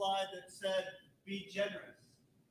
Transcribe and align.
slide 0.00 0.28
that 0.32 0.50
said, 0.50 0.84
be 1.26 1.46
generous. 1.52 1.96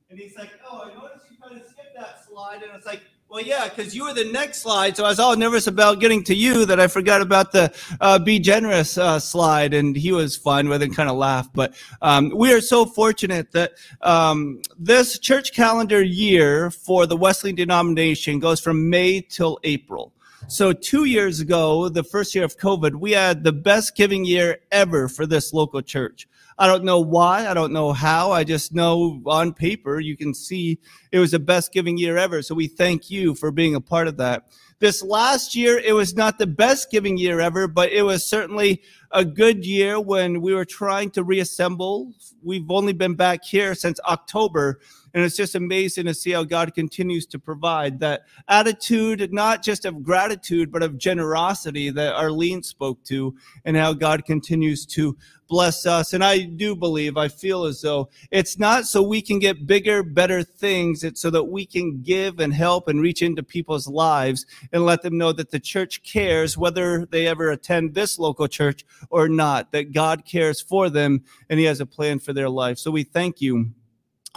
And 0.08 0.18
he's 0.18 0.36
like, 0.36 0.50
oh, 0.68 0.82
I 0.84 0.94
noticed 0.94 1.26
you 1.30 1.36
kind 1.42 1.60
of 1.60 1.66
skipped 1.66 1.96
that 1.96 2.24
slide. 2.24 2.62
And 2.62 2.70
it's 2.76 2.86
like, 2.86 3.02
well, 3.28 3.40
yeah, 3.40 3.68
because 3.68 3.94
you 3.94 4.04
were 4.04 4.14
the 4.14 4.24
next 4.24 4.58
slide. 4.58 4.96
So 4.96 5.04
I 5.04 5.08
was 5.08 5.18
all 5.18 5.36
nervous 5.36 5.66
about 5.66 5.98
getting 6.00 6.22
to 6.24 6.34
you 6.34 6.64
that 6.66 6.78
I 6.78 6.86
forgot 6.86 7.20
about 7.20 7.50
the 7.50 7.72
uh, 8.00 8.20
be 8.20 8.38
generous 8.38 8.98
uh, 8.98 9.18
slide. 9.18 9.74
And 9.74 9.96
he 9.96 10.12
was 10.12 10.36
fine 10.36 10.68
with 10.68 10.82
it 10.82 10.94
kind 10.94 11.10
of 11.10 11.16
laughed. 11.16 11.50
But 11.52 11.74
um, 12.02 12.32
we 12.34 12.52
are 12.52 12.60
so 12.60 12.86
fortunate 12.86 13.50
that 13.50 13.72
um, 14.00 14.62
this 14.78 15.18
church 15.18 15.52
calendar 15.52 16.02
year 16.02 16.70
for 16.70 17.04
the 17.06 17.16
Wesleyan 17.16 17.56
denomination 17.56 18.38
goes 18.38 18.60
from 18.60 18.88
May 18.90 19.20
till 19.22 19.58
April. 19.64 20.12
So 20.46 20.72
two 20.72 21.04
years 21.04 21.40
ago, 21.40 21.88
the 21.88 22.02
first 22.02 22.34
year 22.34 22.44
of 22.44 22.56
COVID, 22.58 22.94
we 22.96 23.12
had 23.12 23.44
the 23.44 23.52
best 23.52 23.94
giving 23.96 24.24
year 24.24 24.58
ever 24.72 25.08
for 25.08 25.26
this 25.26 25.52
local 25.52 25.82
church. 25.82 26.26
I 26.60 26.66
don't 26.66 26.84
know 26.84 27.00
why. 27.00 27.48
I 27.48 27.54
don't 27.54 27.72
know 27.72 27.94
how. 27.94 28.32
I 28.32 28.44
just 28.44 28.74
know 28.74 29.22
on 29.24 29.54
paper 29.54 29.98
you 29.98 30.14
can 30.14 30.34
see 30.34 30.78
it 31.10 31.18
was 31.18 31.30
the 31.30 31.38
best 31.38 31.72
giving 31.72 31.96
year 31.96 32.18
ever. 32.18 32.42
So 32.42 32.54
we 32.54 32.66
thank 32.66 33.10
you 33.10 33.34
for 33.34 33.50
being 33.50 33.74
a 33.74 33.80
part 33.80 34.06
of 34.06 34.18
that. 34.18 34.46
This 34.78 35.02
last 35.02 35.56
year, 35.56 35.78
it 35.78 35.94
was 35.94 36.14
not 36.14 36.38
the 36.38 36.46
best 36.46 36.90
giving 36.90 37.16
year 37.16 37.40
ever, 37.40 37.66
but 37.66 37.92
it 37.92 38.02
was 38.02 38.28
certainly 38.28 38.82
a 39.10 39.24
good 39.24 39.64
year 39.64 39.98
when 39.98 40.42
we 40.42 40.52
were 40.52 40.66
trying 40.66 41.10
to 41.12 41.24
reassemble. 41.24 42.12
We've 42.42 42.70
only 42.70 42.92
been 42.92 43.14
back 43.14 43.42
here 43.42 43.74
since 43.74 43.98
October, 44.06 44.80
and 45.14 45.24
it's 45.24 45.36
just 45.36 45.54
amazing 45.54 46.06
to 46.06 46.14
see 46.14 46.30
how 46.30 46.44
God 46.44 46.74
continues 46.74 47.26
to 47.26 47.38
provide 47.38 48.00
that 48.00 48.22
attitude, 48.48 49.32
not 49.32 49.62
just 49.62 49.84
of 49.84 50.02
gratitude, 50.02 50.70
but 50.70 50.82
of 50.82 50.98
generosity 50.98 51.90
that 51.90 52.14
Arlene 52.14 52.62
spoke 52.62 53.02
to, 53.04 53.34
and 53.64 53.76
how 53.76 53.92
God 53.92 54.24
continues 54.24 54.86
to 54.86 55.16
bless 55.50 55.84
us. 55.84 56.14
And 56.14 56.24
I 56.24 56.38
do 56.44 56.74
believe, 56.74 57.16
I 57.16 57.28
feel 57.28 57.64
as 57.64 57.82
though 57.82 58.08
it's 58.30 58.58
not 58.58 58.86
so 58.86 59.02
we 59.02 59.20
can 59.20 59.40
get 59.40 59.66
bigger, 59.66 60.02
better 60.02 60.42
things. 60.42 61.02
It's 61.02 61.20
so 61.20 61.28
that 61.30 61.44
we 61.44 61.66
can 61.66 62.00
give 62.02 62.38
and 62.38 62.54
help 62.54 62.86
and 62.88 63.02
reach 63.02 63.20
into 63.20 63.42
people's 63.42 63.88
lives 63.88 64.46
and 64.72 64.86
let 64.86 65.02
them 65.02 65.18
know 65.18 65.32
that 65.32 65.50
the 65.50 65.60
church 65.60 66.02
cares, 66.04 66.56
whether 66.56 67.04
they 67.04 67.26
ever 67.26 67.50
attend 67.50 67.94
this 67.94 68.18
local 68.18 68.46
church 68.46 68.86
or 69.10 69.28
not, 69.28 69.72
that 69.72 69.92
God 69.92 70.24
cares 70.24 70.60
for 70.60 70.88
them 70.88 71.24
and 71.50 71.58
He 71.58 71.66
has 71.66 71.80
a 71.80 71.86
plan 71.86 72.20
for 72.20 72.32
their 72.32 72.48
life. 72.48 72.78
So 72.78 72.92
we 72.92 73.02
thank 73.02 73.40
you 73.40 73.72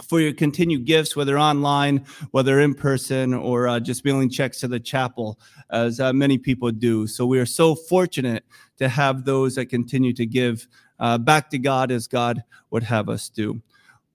for 0.02 0.20
your 0.20 0.32
continued 0.32 0.84
gifts, 0.84 1.14
whether 1.14 1.38
online, 1.38 2.04
whether 2.32 2.60
in 2.60 2.74
person, 2.74 3.32
or 3.32 3.68
uh, 3.68 3.80
just 3.80 4.04
mailing 4.04 4.28
checks 4.28 4.60
to 4.60 4.68
the 4.68 4.80
chapel, 4.80 5.38
as 5.70 6.00
uh, 6.00 6.12
many 6.12 6.38
people 6.38 6.70
do. 6.70 7.06
So 7.06 7.26
we 7.26 7.38
are 7.38 7.46
so 7.46 7.74
fortunate 7.74 8.44
to 8.78 8.88
have 8.88 9.24
those 9.24 9.54
that 9.54 9.66
continue 9.66 10.12
to 10.14 10.26
give 10.26 10.66
uh, 10.98 11.18
back 11.18 11.50
to 11.50 11.58
God 11.58 11.90
as 11.90 12.06
God 12.06 12.42
would 12.70 12.82
have 12.82 13.08
us 13.08 13.28
do. 13.28 13.62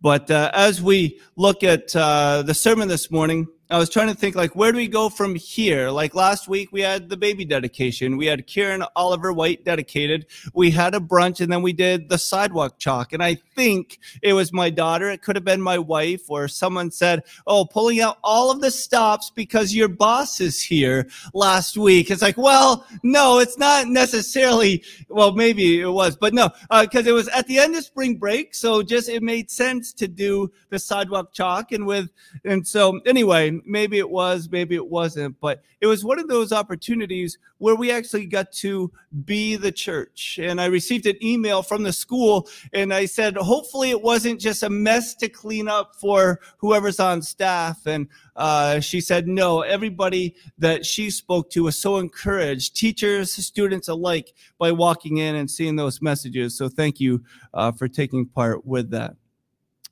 But 0.02 0.32
uh, 0.32 0.52
as 0.54 0.82
we 0.82 1.20
look 1.36 1.64
at 1.64 1.96
uh, 1.96 2.44
the 2.44 2.54
sermon 2.54 2.88
this 2.88 3.12
morning, 3.12 3.48
I 3.72 3.78
was 3.78 3.92
trying 3.92 4.08
to 4.08 4.16
think 4.16 4.36
like 4.36 4.56
where 4.56 4.72
do 4.72 4.78
we 4.78 4.88
go 4.88 5.10
from 5.10 5.36
here? 5.36 5.92
Like 5.92 6.16
last 6.16 6.48
week 6.48 6.72
we 6.72 6.82
had 6.82 7.08
the 7.08 7.16
baby 7.16 7.46
dedication. 7.46 8.18
We 8.18 8.26
had 8.26 8.48
Kieran 8.48 8.84
Oliver 8.96 9.32
White 9.32 9.64
dedicated. 9.64 10.26
We 10.56 10.72
had 10.72 10.96
a 10.96 11.00
brunch 11.00 11.40
and 11.40 11.54
then 11.54 11.62
we 11.62 11.74
did 11.74 12.10
the 12.10 12.18
sidewalk 12.18 12.80
chalk. 12.80 13.14
And 13.14 13.22
I 13.22 13.36
think 13.56 14.00
it 14.24 14.34
was 14.34 14.52
my 14.52 14.72
daughter. 14.72 15.12
It 15.12 15.22
could 15.22 15.36
have 15.36 15.46
been 15.46 15.62
my 15.62 15.78
wife 15.78 16.32
or 16.32 16.48
someone 16.48 16.90
said, 16.90 17.22
Oh, 17.46 17.64
pulling 17.64 18.02
out 18.02 18.18
all 18.24 18.50
of 18.50 18.60
the 18.60 18.72
stops 18.72 19.32
because 19.36 19.76
your 19.76 19.88
boss 19.88 20.42
is 20.42 20.64
here 20.64 21.08
last 21.36 21.78
week. 21.78 22.10
It's 22.10 22.24
like, 22.24 22.38
well, 22.40 22.88
no, 23.04 23.38
it's 23.38 23.60
not 23.60 23.88
necessarily. 23.88 24.84
Well, 25.10 25.34
maybe 25.36 25.80
it 25.80 25.92
was, 25.92 26.16
but 26.16 26.34
no, 26.34 26.50
because 26.72 27.06
uh, 27.06 27.12
it 27.12 27.14
was 27.14 27.28
at 27.28 27.46
the 27.46 27.60
end 27.60 27.76
of 27.76 27.84
spring 27.84 28.16
break. 28.16 28.56
So 28.56 28.82
just 28.82 29.10
it 29.10 29.22
made 29.22 29.52
sense 29.52 29.94
to 29.94 30.08
do 30.08 30.52
the 30.70 30.80
sidewalk 30.80 31.34
chalk 31.34 31.72
and 31.72 31.86
with, 31.86 32.10
and 32.44 32.68
so 32.68 33.00
anyway, 33.06 33.59
maybe 33.66 33.98
it 33.98 34.10
was, 34.10 34.50
maybe 34.52 34.76
it 34.76 34.88
wasn't, 34.88 35.40
but 35.40 35.62
it 35.82 35.88
was 35.88 36.04
one 36.04 36.20
of 36.20 36.28
those 36.28 36.52
opportunities 36.52 37.38
where 37.58 37.76
we 37.76 37.92
actually 37.92 38.26
got 38.26 38.52
to 38.52 38.92
be 39.26 39.56
the 39.56 39.72
church. 39.72 40.40
And 40.42 40.60
I 40.60 40.66
received 40.66 41.06
an 41.06 41.24
email 41.24 41.62
from 41.62 41.84
the 41.84 41.94
school 41.94 42.48
and 42.74 42.94
I 42.94 43.06
said, 43.06 43.36
hopefully 43.36 43.90
it 43.90 44.02
wasn't 44.02 44.40
just 44.40 44.64
a 44.64 44.70
mess 44.70 45.16
to 45.16 45.30
clean 45.30 45.68
up 45.68 45.96
for 45.96 46.40
whoever's 46.58 47.00
on 47.00 47.22
staff. 47.22 47.86
And 47.86 48.08
uh, 48.36 48.80
she 48.80 49.02
said, 49.02 49.28
no, 49.28 49.62
everybody 49.62 50.36
that 50.58 50.86
she 50.86 51.10
spoke 51.10 51.50
to 51.52 51.64
was 51.64 51.78
so 51.78 51.98
encouraged, 51.98 52.76
teachers, 52.76 53.34
students 53.34 53.88
alike, 53.88 54.34
by 54.58 54.72
walking 54.72 55.18
in 55.18 55.36
and 55.36 55.50
seeing 55.50 55.76
those 55.76 56.02
messages. 56.02 56.58
So 56.58 56.70
thank 56.70 57.00
you 57.00 57.24
uh, 57.54 57.72
for 57.72 57.88
taking 57.88 58.26
part 58.26 58.66
with 58.66 58.90
that 58.92 59.16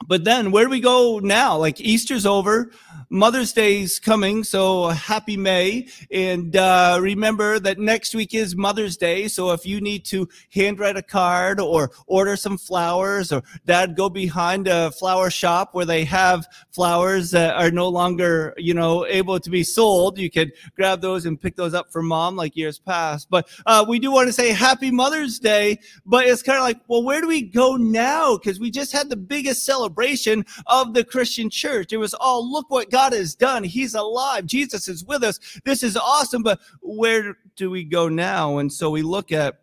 but 0.05 0.23
then 0.23 0.51
where 0.51 0.65
do 0.65 0.69
we 0.69 0.79
go 0.79 1.19
now? 1.19 1.57
Like 1.57 1.81
Easter's 1.81 2.25
over, 2.25 2.71
Mother's 3.09 3.53
Day's 3.53 3.99
coming, 3.99 4.43
so 4.43 4.89
happy 4.89 5.37
May. 5.37 5.87
And 6.11 6.55
uh, 6.55 6.99
remember 7.01 7.59
that 7.59 7.79
next 7.79 8.13
week 8.13 8.33
is 8.33 8.55
Mother's 8.55 8.97
Day. 8.97 9.27
So 9.27 9.51
if 9.51 9.65
you 9.65 9.81
need 9.81 10.05
to 10.05 10.27
handwrite 10.53 10.97
a 10.97 11.01
card 11.01 11.59
or 11.59 11.91
order 12.05 12.35
some 12.35 12.57
flowers, 12.57 13.31
or 13.31 13.43
Dad 13.65 13.95
go 13.95 14.09
behind 14.09 14.67
a 14.67 14.91
flower 14.91 15.29
shop 15.29 15.73
where 15.73 15.85
they 15.85 16.03
have 16.05 16.45
flowers 16.71 17.31
that 17.31 17.55
are 17.55 17.71
no 17.71 17.87
longer, 17.87 18.53
you 18.57 18.73
know, 18.73 19.05
able 19.07 19.39
to 19.39 19.49
be 19.49 19.63
sold, 19.63 20.19
you 20.19 20.29
could 20.29 20.51
grab 20.75 21.01
those 21.01 21.25
and 21.25 21.39
pick 21.39 21.55
those 21.55 21.73
up 21.73 21.91
for 21.91 22.03
Mom 22.03 22.35
like 22.35 22.55
years 22.55 22.77
past. 22.77 23.29
But 23.29 23.47
uh, 23.65 23.85
we 23.87 23.99
do 23.99 24.11
want 24.11 24.27
to 24.27 24.33
say 24.33 24.51
Happy 24.51 24.91
Mother's 24.91 25.39
Day. 25.39 25.79
But 26.05 26.27
it's 26.27 26.43
kind 26.43 26.57
of 26.57 26.63
like, 26.63 26.79
well, 26.87 27.03
where 27.03 27.21
do 27.21 27.27
we 27.27 27.41
go 27.41 27.77
now? 27.77 28.37
Because 28.37 28.59
we 28.59 28.69
just 28.69 28.91
had 28.91 29.09
the 29.09 29.15
biggest 29.15 29.65
celebration 29.65 29.86
celebration 29.87 30.45
of 30.65 30.93
the 30.93 31.03
Christian 31.03 31.49
church. 31.49 31.93
It 31.93 31.97
was 31.97 32.13
all, 32.13 32.49
look 32.51 32.69
what 32.69 32.91
God 32.91 33.13
has 33.13 33.35
done. 33.35 33.63
He's 33.63 33.95
alive. 33.95 34.45
Jesus 34.45 34.89
is 34.89 35.05
with 35.05 35.23
us. 35.23 35.39
This 35.63 35.81
is 35.81 35.95
awesome. 35.95 36.43
But 36.43 36.59
where 36.81 37.37
do 37.55 37.69
we 37.69 37.85
go 37.85 38.09
now? 38.09 38.57
And 38.57 38.71
so 38.71 38.89
we 38.89 39.01
look 39.01 39.31
at 39.31 39.61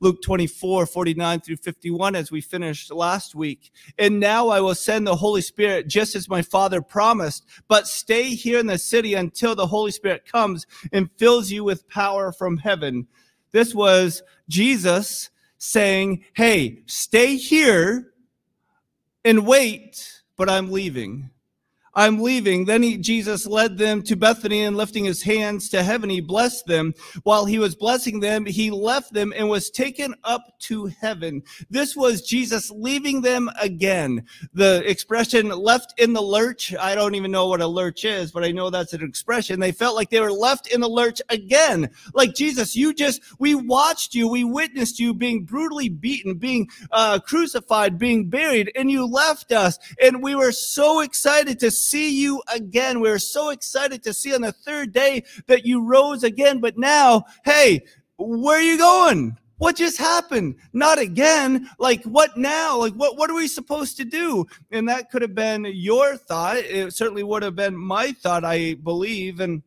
Luke 0.00 0.20
24, 0.22 0.84
49 0.84 1.40
through 1.40 1.56
51, 1.56 2.16
as 2.16 2.30
we 2.30 2.42
finished 2.42 2.92
last 2.92 3.34
week. 3.34 3.72
And 3.98 4.20
now 4.20 4.48
I 4.48 4.60
will 4.60 4.74
send 4.74 5.06
the 5.06 5.16
Holy 5.16 5.40
Spirit 5.40 5.88
just 5.88 6.14
as 6.14 6.28
my 6.28 6.42
Father 6.42 6.82
promised, 6.82 7.46
but 7.66 7.88
stay 7.88 8.34
here 8.34 8.58
in 8.58 8.66
the 8.66 8.76
city 8.76 9.14
until 9.14 9.54
the 9.54 9.66
Holy 9.66 9.90
Spirit 9.90 10.30
comes 10.30 10.66
and 10.92 11.10
fills 11.16 11.50
you 11.50 11.64
with 11.64 11.88
power 11.88 12.30
from 12.30 12.58
heaven. 12.58 13.06
This 13.52 13.74
was 13.74 14.22
Jesus 14.50 15.30
saying, 15.56 16.24
Hey, 16.34 16.82
stay 16.84 17.36
here 17.36 18.12
and 19.26 19.44
wait, 19.44 20.22
but 20.36 20.48
I'm 20.48 20.70
leaving. 20.70 21.30
I'm 21.96 22.20
leaving. 22.22 22.66
Then 22.66 22.82
he, 22.82 22.98
Jesus 22.98 23.46
led 23.46 23.78
them 23.78 24.02
to 24.02 24.16
Bethany 24.16 24.62
and 24.62 24.76
lifting 24.76 25.06
his 25.06 25.22
hands 25.22 25.70
to 25.70 25.82
heaven, 25.82 26.10
he 26.10 26.20
blessed 26.20 26.66
them. 26.66 26.92
While 27.22 27.46
he 27.46 27.58
was 27.58 27.74
blessing 27.74 28.20
them, 28.20 28.44
he 28.44 28.70
left 28.70 29.14
them 29.14 29.32
and 29.34 29.48
was 29.48 29.70
taken 29.70 30.14
up 30.22 30.42
to 30.60 30.86
heaven. 30.86 31.42
This 31.70 31.96
was 31.96 32.20
Jesus 32.20 32.70
leaving 32.70 33.22
them 33.22 33.48
again. 33.58 34.26
The 34.52 34.88
expression 34.88 35.48
left 35.48 35.98
in 35.98 36.12
the 36.12 36.20
lurch, 36.20 36.74
I 36.78 36.94
don't 36.94 37.14
even 37.14 37.30
know 37.30 37.48
what 37.48 37.62
a 37.62 37.66
lurch 37.66 38.04
is, 38.04 38.30
but 38.30 38.44
I 38.44 38.52
know 38.52 38.68
that's 38.68 38.92
an 38.92 39.02
expression. 39.02 39.58
They 39.58 39.72
felt 39.72 39.96
like 39.96 40.10
they 40.10 40.20
were 40.20 40.32
left 40.32 40.70
in 40.70 40.82
the 40.82 40.88
lurch 40.88 41.22
again. 41.30 41.88
Like 42.12 42.34
Jesus, 42.34 42.76
you 42.76 42.92
just, 42.92 43.22
we 43.38 43.54
watched 43.54 44.14
you, 44.14 44.28
we 44.28 44.44
witnessed 44.44 45.00
you 45.00 45.14
being 45.14 45.44
brutally 45.44 45.88
beaten, 45.88 46.34
being 46.34 46.68
uh, 46.92 47.20
crucified, 47.20 47.98
being 47.98 48.28
buried, 48.28 48.70
and 48.76 48.90
you 48.90 49.06
left 49.06 49.50
us. 49.50 49.78
And 50.02 50.22
we 50.22 50.34
were 50.34 50.52
so 50.52 51.00
excited 51.00 51.58
to 51.60 51.70
see 51.90 52.10
you 52.10 52.42
again. 52.52 53.00
We're 53.00 53.18
so 53.18 53.50
excited 53.50 54.02
to 54.04 54.12
see 54.12 54.34
on 54.34 54.42
the 54.42 54.52
third 54.52 54.92
day 54.92 55.24
that 55.46 55.66
you 55.66 55.82
rose 55.82 56.24
again. 56.24 56.60
But 56.60 56.78
now, 56.78 57.24
hey, 57.44 57.84
where 58.16 58.58
are 58.58 58.62
you 58.62 58.78
going? 58.78 59.36
What 59.58 59.76
just 59.76 59.96
happened? 59.96 60.56
Not 60.72 60.98
again. 60.98 61.70
Like 61.78 62.02
what 62.04 62.36
now? 62.36 62.78
Like 62.78 62.92
what 62.94 63.16
what 63.16 63.30
are 63.30 63.36
we 63.36 63.48
supposed 63.48 63.96
to 63.96 64.04
do? 64.04 64.46
And 64.70 64.88
that 64.88 65.10
could 65.10 65.22
have 65.22 65.34
been 65.34 65.64
your 65.64 66.16
thought. 66.16 66.58
It 66.58 66.92
certainly 66.92 67.22
would 67.22 67.42
have 67.42 67.56
been 67.56 67.76
my 67.76 68.12
thought, 68.12 68.44
I 68.44 68.74
believe, 68.74 69.40
and 69.40 69.62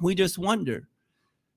we 0.00 0.14
just 0.14 0.38
wonder. 0.38 0.88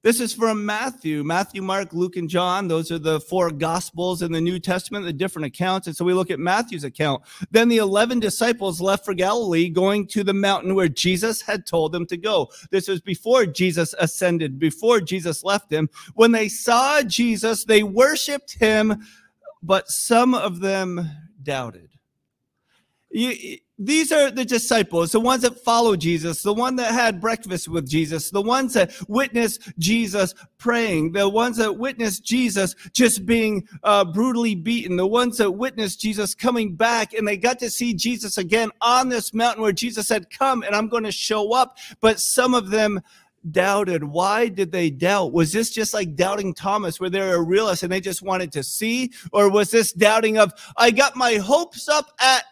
This 0.05 0.19
is 0.19 0.35
from 0.35 0.63
Matthew, 0.63 1.23
Matthew, 1.23 1.63
Mark, 1.63 1.91
Luke, 1.91 2.15
and 2.15 2.29
John. 2.29 2.67
Those 2.67 2.91
are 2.91 2.99
the 2.99 3.19
four 3.19 3.49
gospels 3.49 4.21
in 4.21 4.31
the 4.31 4.39
New 4.39 4.59
Testament, 4.59 5.03
the 5.03 5.11
different 5.11 5.47
accounts. 5.47 5.87
And 5.87 5.95
so 5.95 6.05
we 6.05 6.13
look 6.13 6.29
at 6.29 6.37
Matthew's 6.37 6.83
account. 6.83 7.23
Then 7.49 7.69
the 7.69 7.77
11 7.77 8.19
disciples 8.19 8.79
left 8.79 9.03
for 9.03 9.15
Galilee, 9.15 9.67
going 9.67 10.05
to 10.09 10.23
the 10.23 10.31
mountain 10.31 10.75
where 10.75 10.87
Jesus 10.87 11.41
had 11.41 11.65
told 11.65 11.91
them 11.91 12.05
to 12.05 12.17
go. 12.17 12.51
This 12.69 12.87
was 12.87 13.01
before 13.01 13.47
Jesus 13.47 13.95
ascended, 13.97 14.59
before 14.59 15.01
Jesus 15.01 15.43
left 15.43 15.73
him. 15.73 15.89
When 16.13 16.31
they 16.31 16.49
saw 16.49 17.01
Jesus, 17.01 17.65
they 17.65 17.81
worshiped 17.81 18.59
him, 18.59 19.03
but 19.63 19.89
some 19.89 20.35
of 20.35 20.59
them 20.59 21.09
doubted. 21.41 21.89
You, 23.09 23.57
these 23.77 24.11
are 24.11 24.31
the 24.31 24.45
disciples, 24.45 25.11
the 25.11 25.19
ones 25.19 25.41
that 25.41 25.59
follow 25.59 25.97
Jesus, 25.97 26.41
the 26.41 26.53
one 26.53 26.77
that 26.77 26.93
had 26.93 27.19
breakfast 27.19 27.67
with 27.67 27.87
Jesus, 27.87 28.29
the 28.29 28.41
ones 28.41 28.73
that 28.73 28.95
witnessed 29.09 29.61
Jesus 29.77 30.33
praying, 30.57 31.11
the 31.11 31.27
ones 31.27 31.57
that 31.57 31.77
witnessed 31.77 32.23
Jesus 32.23 32.73
just 32.93 33.25
being 33.25 33.67
uh, 33.83 34.05
brutally 34.05 34.55
beaten, 34.55 34.95
the 34.95 35.05
ones 35.05 35.37
that 35.39 35.51
witnessed 35.51 35.99
Jesus 35.99 36.33
coming 36.33 36.75
back, 36.75 37.13
and 37.13 37.27
they 37.27 37.35
got 37.35 37.59
to 37.59 37.69
see 37.69 37.93
Jesus 37.93 38.37
again 38.37 38.71
on 38.79 39.09
this 39.09 39.33
mountain 39.33 39.61
where 39.61 39.73
Jesus 39.73 40.07
said, 40.07 40.29
"Come, 40.29 40.63
and 40.63 40.73
I'm 40.73 40.87
going 40.87 41.03
to 41.03 41.11
show 41.11 41.53
up." 41.53 41.77
But 41.99 42.21
some 42.21 42.53
of 42.53 42.69
them 42.69 43.01
doubted. 43.51 44.03
Why 44.03 44.47
did 44.47 44.71
they 44.71 44.89
doubt? 44.89 45.33
Was 45.33 45.51
this 45.51 45.69
just 45.69 45.93
like 45.93 46.15
doubting 46.15 46.53
Thomas, 46.53 46.99
where 46.99 47.09
they're 47.09 47.35
a 47.35 47.41
realist 47.41 47.83
and 47.83 47.91
they 47.91 48.01
just 48.01 48.21
wanted 48.21 48.51
to 48.53 48.63
see, 48.63 49.11
or 49.31 49.51
was 49.51 49.71
this 49.71 49.91
doubting 49.91 50.37
of 50.37 50.53
I 50.77 50.91
got 50.91 51.15
my 51.15 51.35
hopes 51.35 51.87
up 51.87 52.11
at 52.19 52.45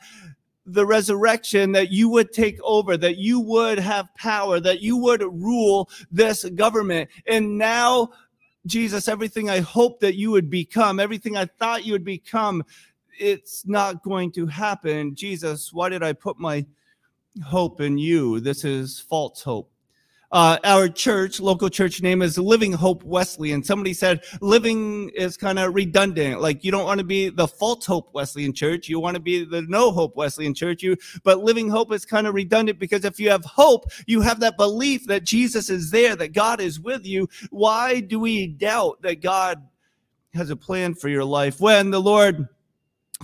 the 0.66 0.86
resurrection 0.86 1.74
that 1.74 1.92
you 1.92 2.10
would 2.10 2.32
take 2.32 2.62
over, 2.64 2.96
that 2.98 3.18
you 3.18 3.40
would 3.40 3.80
have 3.80 4.14
power, 4.16 4.60
that 4.60 4.82
you 4.82 4.98
would 4.98 5.22
rule 5.22 5.90
this 6.12 6.46
government. 6.46 7.10
And 7.28 7.58
now, 7.58 8.12
Jesus, 8.66 9.08
everything 9.08 9.50
I 9.50 9.60
hoped 9.60 10.00
that 10.02 10.16
you 10.16 10.32
would 10.32 10.50
become, 10.50 11.00
everything 11.00 11.36
I 11.36 11.46
thought 11.46 11.86
you 11.86 11.92
would 11.92 12.06
become, 12.06 12.64
it's 13.20 13.68
not 13.68 14.04
going 14.04 14.32
to 14.34 14.46
happen. 14.48 15.16
Jesus, 15.16 15.74
why 15.74 15.90
did 15.90 16.02
I 16.02 16.14
put 16.14 16.40
my 16.40 16.66
hope 17.44 17.82
in 17.82 17.98
you? 17.98 18.40
This 18.40 18.64
is 18.64 19.00
false 19.00 19.44
hope. 19.44 19.73
Uh, 20.34 20.58
our 20.64 20.90
church, 20.90 21.40
local 21.40 21.70
church 21.70 22.02
name 22.02 22.24
is 22.24 22.40
Living 22.40 22.74
Hope 22.74 23.04
Wesleyan. 23.04 23.62
Somebody 23.62 23.94
said 23.94 24.24
living 24.42 25.10
is 25.10 25.38
kind 25.38 25.60
of 25.60 25.76
redundant. 25.76 26.42
Like 26.42 26.64
you 26.64 26.72
don't 26.72 26.86
want 26.86 26.98
to 26.98 27.04
be 27.04 27.30
the 27.30 27.48
false 27.48 27.86
hope 27.86 28.12
Wesleyan 28.16 28.52
church. 28.52 28.90
You 28.90 29.00
want 29.00 29.14
to 29.14 29.22
be 29.22 29.46
the 29.46 29.62
no 29.62 29.92
hope 29.92 30.16
Wesleyan 30.16 30.56
church. 30.56 30.82
You, 30.82 30.98
but 31.24 31.44
living 31.44 31.70
hope 31.70 31.94
is 31.94 32.04
kind 32.04 32.26
of 32.26 32.34
redundant 32.34 32.80
because 32.80 33.06
if 33.06 33.20
you 33.20 33.30
have 33.30 33.46
hope, 33.46 33.92
you 34.08 34.22
have 34.22 34.40
that 34.40 34.58
belief 34.58 35.06
that 35.06 35.24
Jesus 35.24 35.70
is 35.70 35.92
there, 35.92 36.16
that 36.16 36.34
God 36.34 36.60
is 36.60 36.80
with 36.80 37.06
you. 37.06 37.30
Why 37.52 38.00
do 38.00 38.20
we 38.20 38.48
doubt 38.48 39.04
that 39.04 39.22
God 39.22 39.62
has 40.34 40.50
a 40.50 40.56
plan 40.56 40.96
for 40.96 41.10
your 41.10 41.26
life 41.26 41.62
when 41.62 41.92
the 41.92 42.02
Lord 42.02 42.48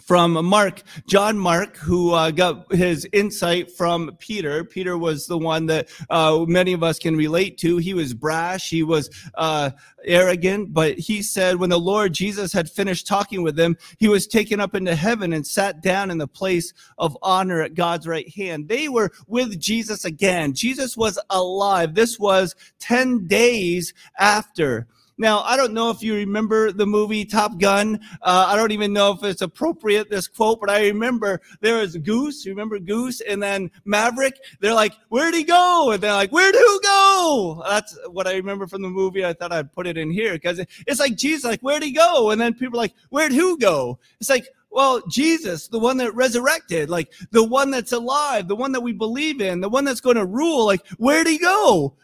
from 0.02 0.46
Mark, 0.46 0.84
John 1.08 1.38
Mark, 1.38 1.78
who 1.78 2.14
uh, 2.14 2.32
got 2.32 2.72
his 2.74 3.08
insight 3.14 3.72
from 3.72 4.16
Peter. 4.20 4.64
Peter 4.64 4.98
was 4.98 5.28
the 5.28 5.38
one 5.38 5.66
that 5.68 5.90
uh, 6.10 6.46
many 6.48 6.74
of 6.74 6.84
us 6.84 7.00
can 7.00 7.16
relate 7.16 7.58
to. 7.60 7.78
He 7.78 7.94
was 7.94 8.14
brash, 8.14 8.70
he 8.70 8.84
was 8.84 9.10
uh, 9.36 9.72
arrogant, 10.06 10.74
but 10.74 10.98
he 10.98 11.22
said 11.22 11.58
when 11.58 11.70
the 11.70 11.80
Lord 11.80 12.14
Jesus 12.14 12.54
had 12.54 12.70
finished 12.70 13.08
talking 13.08 13.42
with 13.42 13.56
them, 13.56 13.78
he 13.98 14.08
was 14.08 14.28
taken 14.28 14.60
up 14.60 14.76
into 14.76 14.96
heaven 14.96 15.34
and 15.34 15.46
sat 15.46 15.82
down 15.82 16.12
in 16.12 16.18
the 16.18 16.28
place 16.28 16.74
of 16.98 17.18
honor 17.22 17.62
at 17.62 17.76
God's 17.76 18.08
right 18.08 18.30
hand. 18.30 18.68
They 18.68 18.90
were 18.90 19.12
with 19.28 19.60
Jesus 19.60 20.06
again. 20.06 20.54
Jesus 20.54 20.96
was 20.98 21.20
alive. 21.30 21.96
This 21.96 22.20
was 22.20 22.56
10 22.80 23.28
days 23.28 23.94
after. 24.18 24.88
Now, 25.20 25.42
I 25.42 25.58
don't 25.58 25.74
know 25.74 25.90
if 25.90 26.02
you 26.02 26.16
remember 26.16 26.72
the 26.72 26.86
movie 26.86 27.26
Top 27.26 27.60
Gun. 27.60 28.00
Uh, 28.22 28.46
I 28.48 28.56
don't 28.56 28.72
even 28.72 28.94
know 28.94 29.12
if 29.12 29.22
it's 29.22 29.42
appropriate, 29.42 30.10
this 30.10 30.30
quote, 30.30 30.62
but 30.62 30.70
I 30.70 30.88
remember 30.88 31.42
there 31.60 31.80
was 31.80 31.98
Goose. 31.98 32.46
You 32.46 32.54
remember 32.54 32.80
Goose? 32.80 33.20
And 33.20 33.44
then 33.44 33.70
Maverick. 33.84 34.40
They're 34.62 34.74
like, 34.74 34.94
where'd 35.10 35.36
he 35.36 35.44
go? 35.44 35.92
And 35.92 36.02
they're 36.02 36.14
like, 36.14 36.32
where'd 36.32 36.56
who 36.56 36.82
go? 36.82 37.62
That's 37.68 38.00
what 38.08 38.28
I 38.28 38.36
remember 38.36 38.66
from 38.66 38.82
the 38.82 38.88
movie. 38.88 39.26
I 39.26 39.34
thought 39.34 39.52
I'd 39.52 39.74
put 39.74 39.88
it 39.88 39.98
in 39.98 40.10
here 40.10 40.36
because 40.36 40.62
it's 40.88 41.02
like 41.02 41.18
Jesus, 41.18 41.44
like, 41.44 41.60
where'd 41.60 41.84
he 41.84 41.92
go? 41.92 42.30
And 42.30 42.40
then 42.40 42.54
people 42.54 42.80
are 42.80 42.84
like, 42.84 42.96
where'd 43.10 43.34
who 43.34 43.58
go? 43.58 44.00
It's 44.22 44.30
like, 44.30 44.48
well, 44.72 45.02
Jesus, 45.10 45.68
the 45.68 45.80
one 45.80 45.98
that 45.98 46.16
resurrected, 46.16 46.90
like 46.90 47.12
the 47.32 47.44
one 47.44 47.72
that's 47.72 47.92
alive, 47.92 48.48
the 48.48 48.56
one 48.56 48.72
that 48.72 48.82
we 48.82 48.94
believe 48.94 49.42
in, 49.42 49.60
the 49.60 49.68
one 49.68 49.84
that's 49.84 50.00
going 50.00 50.16
to 50.16 50.26
rule, 50.26 50.66
like, 50.66 50.88
where'd 50.98 51.28
he 51.28 51.40
go? 51.40 51.98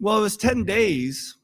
Well, 0.00 0.18
it 0.18 0.22
was 0.22 0.36
10 0.36 0.64
days 0.64 1.38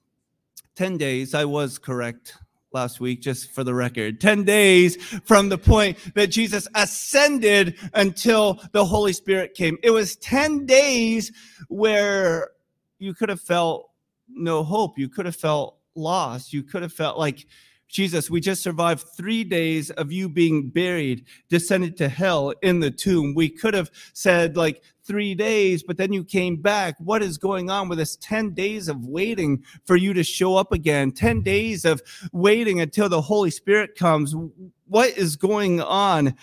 10 0.78 0.96
days. 0.96 1.34
I 1.34 1.44
was 1.44 1.76
correct 1.76 2.36
last 2.72 3.00
week, 3.00 3.20
just 3.20 3.50
for 3.50 3.64
the 3.64 3.74
record. 3.74 4.20
10 4.20 4.44
days 4.44 4.94
from 5.24 5.48
the 5.48 5.58
point 5.58 5.98
that 6.14 6.28
Jesus 6.28 6.68
ascended 6.72 7.76
until 7.94 8.60
the 8.70 8.84
Holy 8.84 9.12
Spirit 9.12 9.54
came. 9.54 9.76
It 9.82 9.90
was 9.90 10.14
10 10.14 10.66
days 10.66 11.32
where 11.66 12.50
you 13.00 13.12
could 13.12 13.28
have 13.28 13.40
felt 13.40 13.90
no 14.28 14.62
hope. 14.62 14.96
You 15.00 15.08
could 15.08 15.26
have 15.26 15.34
felt 15.34 15.78
lost. 15.96 16.52
You 16.52 16.62
could 16.62 16.82
have 16.82 16.92
felt 16.92 17.18
like, 17.18 17.48
Jesus, 17.88 18.30
we 18.30 18.40
just 18.40 18.62
survived 18.62 19.04
three 19.16 19.44
days 19.44 19.90
of 19.90 20.12
you 20.12 20.28
being 20.28 20.68
buried, 20.68 21.24
descended 21.48 21.96
to 21.96 22.08
hell 22.08 22.52
in 22.62 22.80
the 22.80 22.90
tomb. 22.90 23.34
We 23.34 23.48
could 23.48 23.74
have 23.74 23.90
said, 24.12 24.56
like, 24.56 24.82
three 25.04 25.34
days, 25.34 25.82
but 25.82 25.96
then 25.96 26.12
you 26.12 26.22
came 26.22 26.56
back. 26.56 26.94
What 26.98 27.22
is 27.22 27.38
going 27.38 27.70
on 27.70 27.88
with 27.88 27.96
this 27.96 28.16
10 28.16 28.52
days 28.52 28.88
of 28.88 29.06
waiting 29.06 29.64
for 29.86 29.96
you 29.96 30.12
to 30.12 30.22
show 30.22 30.56
up 30.56 30.70
again? 30.70 31.12
10 31.12 31.42
days 31.42 31.86
of 31.86 32.02
waiting 32.32 32.80
until 32.80 33.08
the 33.08 33.22
Holy 33.22 33.50
Spirit 33.50 33.96
comes. 33.96 34.36
What 34.86 35.16
is 35.16 35.36
going 35.36 35.80
on? 35.80 36.34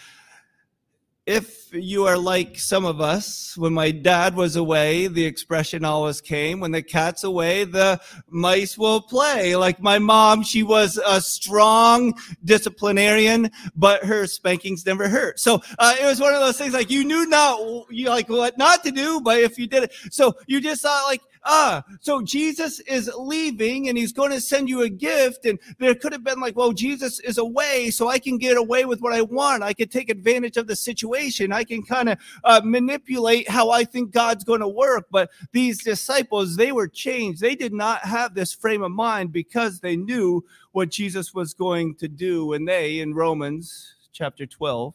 If 1.26 1.74
you 1.74 2.06
are 2.06 2.18
like 2.18 2.60
some 2.60 2.86
of 2.86 3.02
us, 3.02 3.58
when 3.58 3.74
my 3.74 3.90
dad 3.90 4.36
was 4.36 4.56
away, 4.56 5.08
the 5.08 5.26
expression 5.26 5.84
always 5.84 6.22
came, 6.22 6.60
when 6.60 6.72
the 6.72 6.84
cat's 6.84 7.24
away, 7.24 7.64
the 7.64 8.00
mice 8.30 8.78
will 8.78 9.02
play. 9.02 9.56
Like 9.56 9.82
my 9.82 9.98
mom, 9.98 10.44
she 10.44 10.62
was 10.62 11.00
a 11.06 11.20
strong 11.20 12.14
disciplinarian, 12.44 13.50
but 13.76 14.04
her 14.04 14.28
spankings 14.28 14.86
never 14.86 15.10
hurt. 15.10 15.40
So 15.40 15.62
uh, 15.80 15.96
it 16.00 16.06
was 16.06 16.20
one 16.20 16.34
of 16.34 16.42
those 16.42 16.58
things 16.58 16.74
like 16.74 16.92
you 16.92 17.04
knew 17.04 17.26
not, 17.26 17.60
you 17.90 18.10
like 18.10 18.30
what 18.30 18.58
not 18.58 18.84
to 18.84 18.92
do, 18.92 19.20
but 19.20 19.40
if 19.40 19.58
you 19.58 19.66
did 19.66 19.84
it, 19.84 19.94
so 20.12 20.36
you 20.46 20.62
just 20.62 20.84
thought 20.84 21.06
like, 21.08 21.22
ah, 21.46 21.84
so 22.02 22.22
Jesus 22.22 22.80
is 22.82 23.10
leaving 23.18 23.88
and 23.88 23.98
he's 23.98 24.12
going 24.12 24.32
to 24.32 24.42
send 24.42 24.68
you 24.68 24.82
a 24.82 24.90
gift. 24.90 25.46
And 25.46 25.60
there 25.80 25.96
could 25.96 26.12
have 26.12 26.24
been 26.24 26.40
like, 26.40 26.56
well, 26.56 26.74
Jesus 26.74 27.20
is 27.20 27.38
away, 27.38 27.92
so 27.92 28.10
I 28.10 28.20
can 28.20 28.38
get 28.38 28.58
away 28.58 28.86
with 28.86 29.02
what 29.02 29.14
I 29.14 29.22
want. 29.22 29.64
I 29.64 29.74
can 29.74 29.88
take 29.88 30.10
advantage 30.10 30.58
of 30.58 30.68
the 30.68 30.76
situation. 30.76 31.54
I 31.54 31.64
can 31.64 31.84
kind 31.84 32.10
of 32.10 32.18
uh, 32.44 32.62
manipulate 32.64 33.50
how 33.50 33.70
I 33.70 33.84
think 33.84 34.12
God's 34.12 34.44
going 34.44 34.62
to 34.62 34.68
work. 34.68 35.06
But 35.12 35.30
these 35.52 35.84
disciples, 35.84 36.56
they 36.56 36.72
were 36.72 36.88
changed. 36.88 37.42
They 37.42 37.56
did 37.56 37.74
not 37.74 38.00
have 38.00 38.34
this 38.34 38.54
frame 38.54 38.84
of 38.84 38.92
mind 38.92 39.32
because 39.32 39.80
they 39.80 39.96
knew 39.96 40.44
what 40.72 40.90
Jesus 40.90 41.34
was 41.34 41.54
going 41.54 41.96
to 41.96 42.08
do. 42.08 42.54
And 42.54 42.68
they, 42.68 43.00
in 43.00 43.14
Romans 43.14 43.96
chapter 44.12 44.46
12, 44.46 44.94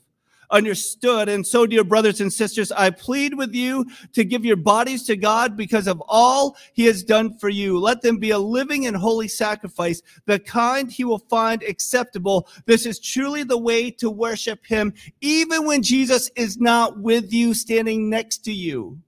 understood. 0.50 1.28
And 1.28 1.46
so, 1.46 1.66
dear 1.66 1.84
brothers 1.84 2.20
and 2.20 2.32
sisters, 2.32 2.72
I 2.72 2.90
plead 2.90 3.34
with 3.34 3.54
you 3.54 3.86
to 4.12 4.24
give 4.24 4.44
your 4.44 4.56
bodies 4.56 5.04
to 5.04 5.16
God 5.16 5.56
because 5.56 5.86
of 5.86 6.02
all 6.08 6.56
he 6.72 6.84
has 6.86 7.02
done 7.02 7.36
for 7.38 7.48
you. 7.48 7.78
Let 7.78 8.02
them 8.02 8.18
be 8.18 8.30
a 8.30 8.38
living 8.38 8.86
and 8.86 8.96
holy 8.96 9.28
sacrifice, 9.28 10.02
the 10.26 10.38
kind 10.38 10.90
he 10.90 11.04
will 11.04 11.18
find 11.18 11.62
acceptable. 11.62 12.48
This 12.66 12.86
is 12.86 12.98
truly 12.98 13.42
the 13.42 13.58
way 13.58 13.90
to 13.92 14.10
worship 14.10 14.64
him, 14.66 14.92
even 15.20 15.66
when 15.66 15.82
Jesus 15.82 16.30
is 16.36 16.58
not 16.58 16.98
with 16.98 17.32
you, 17.32 17.54
standing 17.54 18.10
next 18.10 18.38
to 18.44 18.52
you. 18.52 18.98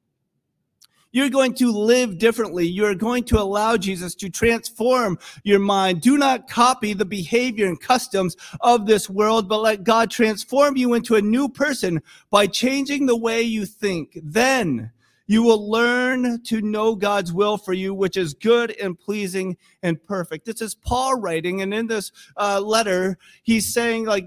You're 1.12 1.28
going 1.28 1.54
to 1.54 1.71
live 1.71 2.19
differently. 2.19 2.66
You're 2.66 2.95
going 2.95 3.25
to 3.25 3.38
allow 3.38 3.76
Jesus 3.76 4.14
to 4.16 4.31
transform 4.31 5.19
your 5.45 5.59
mind. 5.59 6.00
Do 6.00 6.16
not 6.16 6.49
copy 6.49 6.95
the 6.95 7.04
behavior 7.04 7.66
and 7.66 7.78
customs 7.78 8.37
of 8.61 8.87
this 8.87 9.09
world, 9.11 9.49
but 9.49 9.61
let 9.61 9.85
God 9.85 10.11
transform 10.11 10.76
you 10.76 10.95
into 10.95 11.14
a 11.14 11.23
new 11.23 11.49
person 11.49 12.02
by 12.31 12.47
changing 12.47 13.07
the 13.07 13.16
way 13.16 13.42
you 13.42 13.66
think. 13.66 14.19
Then 14.23 14.90
you 15.26 15.42
will 15.42 15.71
learn 15.71 16.42
to 16.42 16.61
know 16.61 16.95
God's 16.95 17.33
will 17.33 17.57
for 17.57 17.73
you, 17.73 17.95
which 17.95 18.16
is 18.16 18.35
good 18.35 18.73
and 18.73 18.99
pleasing 18.99 19.57
and 19.83 20.02
perfect. 20.04 20.47
This 20.47 20.61
is 20.61 20.75
Paul 20.75 21.21
writing. 21.21 21.62
And 21.62 21.73
in 21.73 21.87
this 21.87 22.11
uh, 22.37 22.61
letter, 22.61 23.19
he's 23.42 23.73
saying 23.73 24.07
like, 24.07 24.26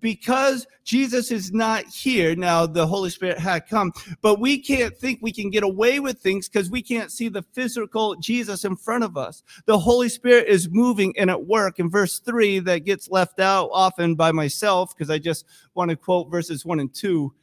because 0.00 0.66
Jesus 0.84 1.30
is 1.30 1.52
not 1.52 1.84
here 1.86 2.36
now, 2.36 2.66
the 2.66 2.86
Holy 2.86 3.10
Spirit 3.10 3.38
had 3.38 3.68
come, 3.68 3.92
but 4.22 4.40
we 4.40 4.58
can't 4.58 4.96
think 4.96 5.18
we 5.20 5.32
can 5.32 5.50
get 5.50 5.62
away 5.62 6.00
with 6.00 6.18
things 6.18 6.48
because 6.48 6.70
we 6.70 6.82
can't 6.82 7.10
see 7.10 7.28
the 7.28 7.42
physical 7.52 8.14
Jesus 8.16 8.64
in 8.64 8.76
front 8.76 9.04
of 9.04 9.16
us. 9.16 9.42
The 9.66 9.78
Holy 9.78 10.08
Spirit 10.08 10.48
is 10.48 10.68
moving 10.70 11.14
and 11.18 11.30
at 11.30 11.46
work. 11.46 11.78
In 11.78 11.90
verse 11.90 12.18
three, 12.18 12.58
that 12.60 12.84
gets 12.84 13.10
left 13.10 13.40
out 13.40 13.70
often 13.72 14.14
by 14.14 14.32
myself 14.32 14.96
because 14.96 15.10
I 15.10 15.18
just 15.18 15.46
want 15.74 15.90
to 15.90 15.96
quote 15.96 16.30
verses 16.30 16.64
one 16.64 16.80
and 16.80 16.92
two. 16.92 17.34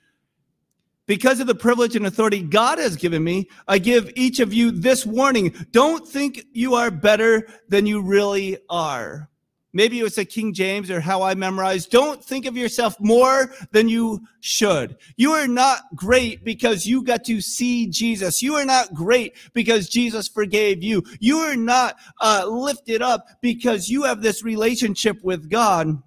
Because 1.05 1.41
of 1.41 1.47
the 1.47 1.55
privilege 1.55 1.97
and 1.97 2.05
authority 2.05 2.41
God 2.41 2.79
has 2.79 2.95
given 2.95 3.23
me, 3.23 3.49
I 3.67 3.77
give 3.77 4.09
each 4.15 4.39
of 4.39 4.53
you 4.53 4.71
this 4.71 5.05
warning. 5.05 5.53
Don't 5.71 6.07
think 6.07 6.45
you 6.53 6.75
are 6.75 6.89
better 6.89 7.45
than 7.67 7.85
you 7.85 8.01
really 8.01 8.57
are. 8.69 9.29
Maybe 9.75 9.99
it 9.99 10.03
was 10.03 10.19
a 10.19 10.25
King 10.25 10.53
James 10.53 10.91
or 10.91 11.01
how 11.01 11.23
I 11.23 11.33
memorized. 11.33 11.89
Don't 11.89 12.23
think 12.23 12.45
of 12.45 12.55
yourself 12.55 12.95
more 12.99 13.51
than 13.71 13.89
you 13.89 14.21
should. 14.39 14.97
You 15.17 15.31
are 15.31 15.47
not 15.47 15.81
great 15.95 16.43
because 16.43 16.85
you 16.85 17.03
got 17.03 17.23
to 17.25 17.41
see 17.41 17.87
Jesus. 17.87 18.43
You 18.43 18.53
are 18.53 18.65
not 18.65 18.93
great 18.93 19.35
because 19.53 19.89
Jesus 19.89 20.27
forgave 20.27 20.83
you. 20.83 21.03
You 21.19 21.39
are 21.39 21.55
not 21.55 21.95
uh, 22.21 22.45
lifted 22.47 23.01
up 23.01 23.25
because 23.41 23.89
you 23.89 24.03
have 24.03 24.21
this 24.21 24.43
relationship 24.43 25.23
with 25.23 25.49
God. 25.49 26.01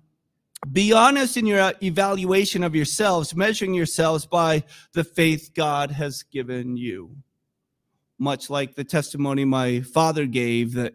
be 0.70 0.92
honest 0.92 1.36
in 1.36 1.44
your 1.44 1.72
evaluation 1.82 2.62
of 2.62 2.74
yourselves, 2.74 3.34
measuring 3.34 3.74
yourselves 3.74 4.26
by 4.26 4.62
the 4.92 5.02
faith 5.02 5.50
God 5.54 5.90
has 5.90 6.22
given 6.22 6.76
you. 6.76 7.16
Much 8.18 8.48
like 8.48 8.76
the 8.76 8.84
testimony 8.84 9.44
my 9.44 9.80
father 9.80 10.24
gave 10.24 10.72
that 10.74 10.94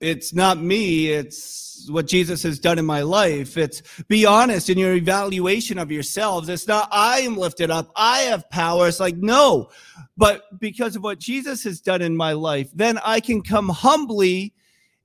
it's 0.00 0.32
not 0.32 0.60
me, 0.60 1.08
it's 1.08 1.88
what 1.90 2.06
Jesus 2.06 2.42
has 2.42 2.58
done 2.58 2.78
in 2.78 2.86
my 2.86 3.02
life. 3.02 3.56
It's 3.56 3.82
be 4.08 4.26
honest 4.26 4.68
in 4.68 4.78
your 4.78 4.94
evaluation 4.94 5.78
of 5.78 5.90
yourselves. 5.90 6.48
It's 6.48 6.68
not 6.68 6.88
I 6.92 7.20
am 7.20 7.36
lifted 7.36 7.70
up, 7.70 7.90
I 7.96 8.20
have 8.20 8.48
power. 8.50 8.88
It's 8.88 9.00
like, 9.00 9.16
no, 9.16 9.70
but 10.16 10.58
because 10.60 10.96
of 10.96 11.02
what 11.02 11.18
Jesus 11.18 11.64
has 11.64 11.80
done 11.80 12.02
in 12.02 12.16
my 12.16 12.32
life, 12.32 12.70
then 12.74 12.98
I 13.04 13.20
can 13.20 13.42
come 13.42 13.68
humbly 13.68 14.54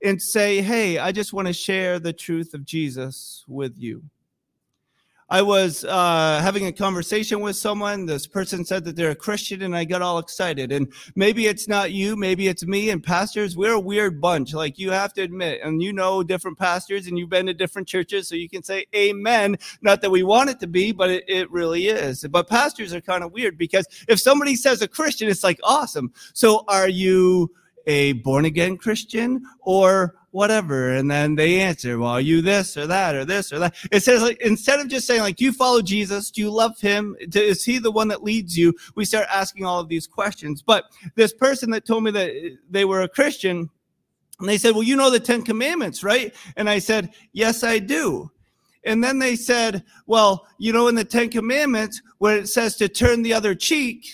and 0.02 0.20
say, 0.20 0.60
Hey, 0.60 0.98
I 0.98 1.12
just 1.12 1.32
want 1.32 1.48
to 1.48 1.54
share 1.54 1.98
the 1.98 2.12
truth 2.12 2.54
of 2.54 2.64
Jesus 2.64 3.44
with 3.48 3.74
you. 3.78 4.02
I 5.34 5.42
was 5.42 5.84
uh, 5.84 6.38
having 6.40 6.66
a 6.66 6.72
conversation 6.72 7.40
with 7.40 7.56
someone. 7.56 8.06
This 8.06 8.24
person 8.24 8.64
said 8.64 8.84
that 8.84 8.94
they're 8.94 9.10
a 9.10 9.16
Christian, 9.16 9.62
and 9.62 9.74
I 9.74 9.84
got 9.84 10.00
all 10.00 10.20
excited. 10.20 10.70
And 10.70 10.92
maybe 11.16 11.48
it's 11.48 11.66
not 11.66 11.90
you, 11.90 12.14
maybe 12.14 12.46
it's 12.46 12.64
me. 12.64 12.90
And 12.90 13.02
pastors, 13.02 13.56
we're 13.56 13.72
a 13.72 13.80
weird 13.80 14.20
bunch. 14.20 14.54
Like 14.54 14.78
you 14.78 14.92
have 14.92 15.12
to 15.14 15.22
admit, 15.22 15.60
and 15.64 15.82
you 15.82 15.92
know 15.92 16.22
different 16.22 16.56
pastors, 16.56 17.08
and 17.08 17.18
you've 17.18 17.30
been 17.30 17.46
to 17.46 17.52
different 17.52 17.88
churches, 17.88 18.28
so 18.28 18.36
you 18.36 18.48
can 18.48 18.62
say 18.62 18.86
Amen. 18.94 19.56
Not 19.82 20.02
that 20.02 20.10
we 20.10 20.22
want 20.22 20.50
it 20.50 20.60
to 20.60 20.68
be, 20.68 20.92
but 20.92 21.10
it, 21.10 21.24
it 21.26 21.50
really 21.50 21.88
is. 21.88 22.24
But 22.30 22.48
pastors 22.48 22.94
are 22.94 23.00
kind 23.00 23.24
of 23.24 23.32
weird 23.32 23.58
because 23.58 23.88
if 24.06 24.20
somebody 24.20 24.54
says 24.54 24.82
a 24.82 24.86
Christian, 24.86 25.28
it's 25.28 25.42
like 25.42 25.58
awesome. 25.64 26.12
So 26.32 26.62
are 26.68 26.88
you? 26.88 27.50
a 27.86 28.12
born 28.12 28.44
again 28.44 28.76
Christian 28.76 29.44
or 29.60 30.14
whatever. 30.34 30.90
And 30.90 31.08
then 31.08 31.36
they 31.36 31.60
answer, 31.60 31.96
well, 31.96 32.20
you 32.20 32.42
this 32.42 32.76
or 32.76 32.88
that 32.88 33.14
or 33.14 33.24
this 33.24 33.52
or 33.52 33.60
that? 33.60 33.76
It 33.92 34.02
says 34.02 34.20
like, 34.20 34.40
instead 34.40 34.80
of 34.80 34.88
just 34.88 35.06
saying 35.06 35.20
like, 35.20 35.36
do 35.36 35.44
you 35.44 35.52
follow 35.52 35.80
Jesus? 35.80 36.32
Do 36.32 36.40
you 36.40 36.50
love 36.50 36.80
him? 36.80 37.16
Is 37.20 37.62
he 37.62 37.78
the 37.78 37.92
one 37.92 38.08
that 38.08 38.24
leads 38.24 38.58
you? 38.58 38.74
We 38.96 39.04
start 39.04 39.28
asking 39.30 39.64
all 39.64 39.78
of 39.78 39.88
these 39.88 40.08
questions. 40.08 40.60
But 40.60 40.86
this 41.14 41.32
person 41.32 41.70
that 41.70 41.86
told 41.86 42.02
me 42.02 42.10
that 42.10 42.30
uh, 42.30 42.56
they 42.68 42.84
were 42.84 43.02
a 43.02 43.08
Christian, 43.08 43.70
and 44.40 44.48
they 44.48 44.58
said, 44.58 44.72
well, 44.72 44.82
you 44.82 44.96
know 44.96 45.08
the 45.08 45.20
10 45.20 45.42
commandments, 45.42 46.02
right? 46.02 46.34
And 46.56 46.68
I 46.68 46.80
said, 46.80 47.12
yes, 47.32 47.62
I 47.62 47.78
do. 47.78 48.32
And 48.84 49.04
then 49.04 49.20
they 49.20 49.36
said, 49.36 49.84
well, 50.08 50.48
you 50.58 50.72
know, 50.72 50.88
in 50.88 50.96
the 50.96 51.04
10 51.04 51.30
commandments 51.30 52.02
where 52.18 52.38
it 52.38 52.48
says 52.48 52.74
to 52.78 52.88
turn 52.88 53.22
the 53.22 53.34
other 53.34 53.54
cheek, 53.54 54.04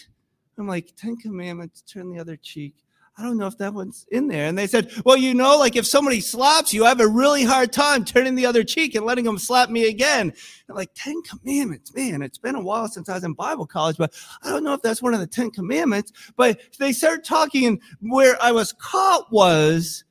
I'm 0.58 0.68
like, 0.68 0.94
10 0.96 1.16
commandments, 1.16 1.80
turn 1.80 2.12
the 2.12 2.20
other 2.20 2.36
cheek. 2.36 2.74
I 3.20 3.24
don't 3.24 3.36
know 3.36 3.46
if 3.46 3.58
that 3.58 3.74
one's 3.74 4.06
in 4.10 4.28
there. 4.28 4.46
And 4.46 4.56
they 4.56 4.66
said, 4.66 4.90
well, 5.04 5.16
you 5.16 5.34
know, 5.34 5.58
like 5.58 5.76
if 5.76 5.86
somebody 5.86 6.22
slaps 6.22 6.72
you, 6.72 6.86
I 6.86 6.88
have 6.88 7.00
a 7.00 7.06
really 7.06 7.44
hard 7.44 7.70
time 7.70 8.02
turning 8.02 8.34
the 8.34 8.46
other 8.46 8.64
cheek 8.64 8.94
and 8.94 9.04
letting 9.04 9.26
them 9.26 9.36
slap 9.36 9.68
me 9.68 9.88
again. 9.88 10.32
And 10.68 10.76
like 10.76 10.90
10 10.94 11.20
commandments, 11.22 11.94
man, 11.94 12.22
it's 12.22 12.38
been 12.38 12.54
a 12.54 12.62
while 12.62 12.88
since 12.88 13.10
I 13.10 13.14
was 13.14 13.24
in 13.24 13.34
Bible 13.34 13.66
college, 13.66 13.98
but 13.98 14.14
I 14.42 14.48
don't 14.48 14.64
know 14.64 14.72
if 14.72 14.80
that's 14.80 15.02
one 15.02 15.12
of 15.12 15.20
the 15.20 15.26
10 15.26 15.50
commandments. 15.50 16.12
But 16.36 16.60
they 16.78 16.92
started 16.92 17.22
talking 17.22 17.66
and 17.66 17.78
where 18.00 18.42
I 18.42 18.52
was 18.52 18.72
caught 18.72 19.30
was, 19.30 20.04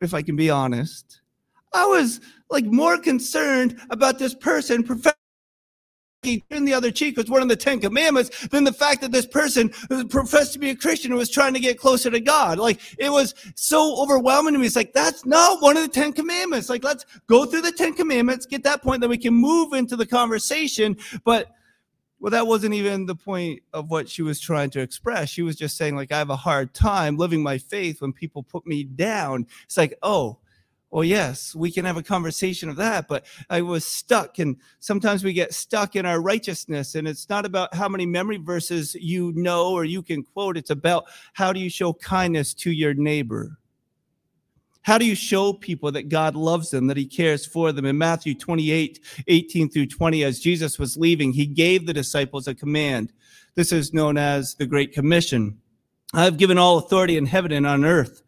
if 0.00 0.14
I 0.14 0.22
can 0.22 0.36
be 0.36 0.48
honest, 0.48 1.20
I 1.74 1.84
was 1.84 2.22
like 2.48 2.64
more 2.64 2.96
concerned 2.96 3.78
about 3.90 4.18
this 4.18 4.34
person 4.34 4.84
professing 4.84 5.18
turn 6.50 6.64
the 6.64 6.74
other 6.74 6.90
cheek 6.90 7.16
was 7.16 7.30
one 7.30 7.42
of 7.42 7.48
the 7.48 7.56
Ten 7.56 7.80
Commandments 7.80 8.46
than 8.48 8.64
the 8.64 8.72
fact 8.72 9.00
that 9.02 9.12
this 9.12 9.26
person 9.26 9.72
who 9.88 10.06
professed 10.06 10.52
to 10.54 10.58
be 10.58 10.70
a 10.70 10.76
Christian 10.76 11.14
was 11.14 11.30
trying 11.30 11.54
to 11.54 11.60
get 11.60 11.78
closer 11.78 12.10
to 12.10 12.20
God. 12.20 12.58
Like 12.58 12.80
it 12.98 13.10
was 13.10 13.34
so 13.54 14.00
overwhelming 14.02 14.54
to 14.54 14.58
me. 14.58 14.66
It's 14.66 14.76
like, 14.76 14.92
that's 14.92 15.24
not 15.24 15.62
one 15.62 15.76
of 15.76 15.82
the 15.82 15.88
Ten 15.88 16.12
Commandments. 16.12 16.68
Like, 16.68 16.84
let's 16.84 17.04
go 17.26 17.44
through 17.44 17.62
the 17.62 17.72
Ten 17.72 17.94
Commandments, 17.94 18.46
get 18.46 18.62
that 18.64 18.82
point, 18.82 19.00
then 19.00 19.10
we 19.10 19.18
can 19.18 19.34
move 19.34 19.72
into 19.72 19.96
the 19.96 20.06
conversation. 20.06 20.96
But 21.24 21.50
well, 22.20 22.30
that 22.30 22.46
wasn't 22.46 22.72
even 22.72 23.04
the 23.04 23.14
point 23.14 23.62
of 23.74 23.90
what 23.90 24.08
she 24.08 24.22
was 24.22 24.40
trying 24.40 24.70
to 24.70 24.80
express. 24.80 25.28
She 25.28 25.42
was 25.42 25.56
just 25.56 25.76
saying, 25.76 25.94
like, 25.94 26.10
I 26.10 26.16
have 26.16 26.30
a 26.30 26.36
hard 26.36 26.72
time 26.72 27.18
living 27.18 27.42
my 27.42 27.58
faith 27.58 28.00
when 28.00 28.14
people 28.14 28.42
put 28.42 28.66
me 28.66 28.82
down. 28.82 29.46
It's 29.64 29.76
like, 29.76 29.98
oh, 30.02 30.38
well, 30.94 31.02
yes, 31.02 31.56
we 31.56 31.72
can 31.72 31.84
have 31.84 31.96
a 31.96 32.04
conversation 32.04 32.68
of 32.68 32.76
that, 32.76 33.08
but 33.08 33.26
I 33.50 33.62
was 33.62 33.84
stuck. 33.84 34.38
And 34.38 34.58
sometimes 34.78 35.24
we 35.24 35.32
get 35.32 35.52
stuck 35.52 35.96
in 35.96 36.06
our 36.06 36.20
righteousness. 36.20 36.94
And 36.94 37.08
it's 37.08 37.28
not 37.28 37.44
about 37.44 37.74
how 37.74 37.88
many 37.88 38.06
memory 38.06 38.36
verses 38.36 38.94
you 38.94 39.32
know 39.34 39.72
or 39.72 39.84
you 39.84 40.02
can 40.04 40.22
quote, 40.22 40.56
it's 40.56 40.70
about 40.70 41.06
how 41.32 41.52
do 41.52 41.58
you 41.58 41.68
show 41.68 41.94
kindness 41.94 42.54
to 42.54 42.70
your 42.70 42.94
neighbor? 42.94 43.58
How 44.82 44.96
do 44.96 45.04
you 45.04 45.16
show 45.16 45.52
people 45.52 45.90
that 45.90 46.10
God 46.10 46.36
loves 46.36 46.70
them, 46.70 46.86
that 46.86 46.96
he 46.96 47.06
cares 47.06 47.44
for 47.44 47.72
them? 47.72 47.86
In 47.86 47.98
Matthew 47.98 48.36
28 48.36 49.00
18 49.26 49.70
through 49.70 49.86
20, 49.86 50.22
as 50.22 50.38
Jesus 50.38 50.78
was 50.78 50.96
leaving, 50.96 51.32
he 51.32 51.46
gave 51.46 51.86
the 51.86 51.92
disciples 51.92 52.46
a 52.46 52.54
command. 52.54 53.12
This 53.56 53.72
is 53.72 53.92
known 53.92 54.16
as 54.16 54.54
the 54.54 54.66
Great 54.66 54.92
Commission. 54.92 55.58
I 56.12 56.22
have 56.22 56.36
given 56.36 56.56
all 56.56 56.78
authority 56.78 57.16
in 57.16 57.26
heaven 57.26 57.50
and 57.50 57.66
on 57.66 57.84
earth. 57.84 58.23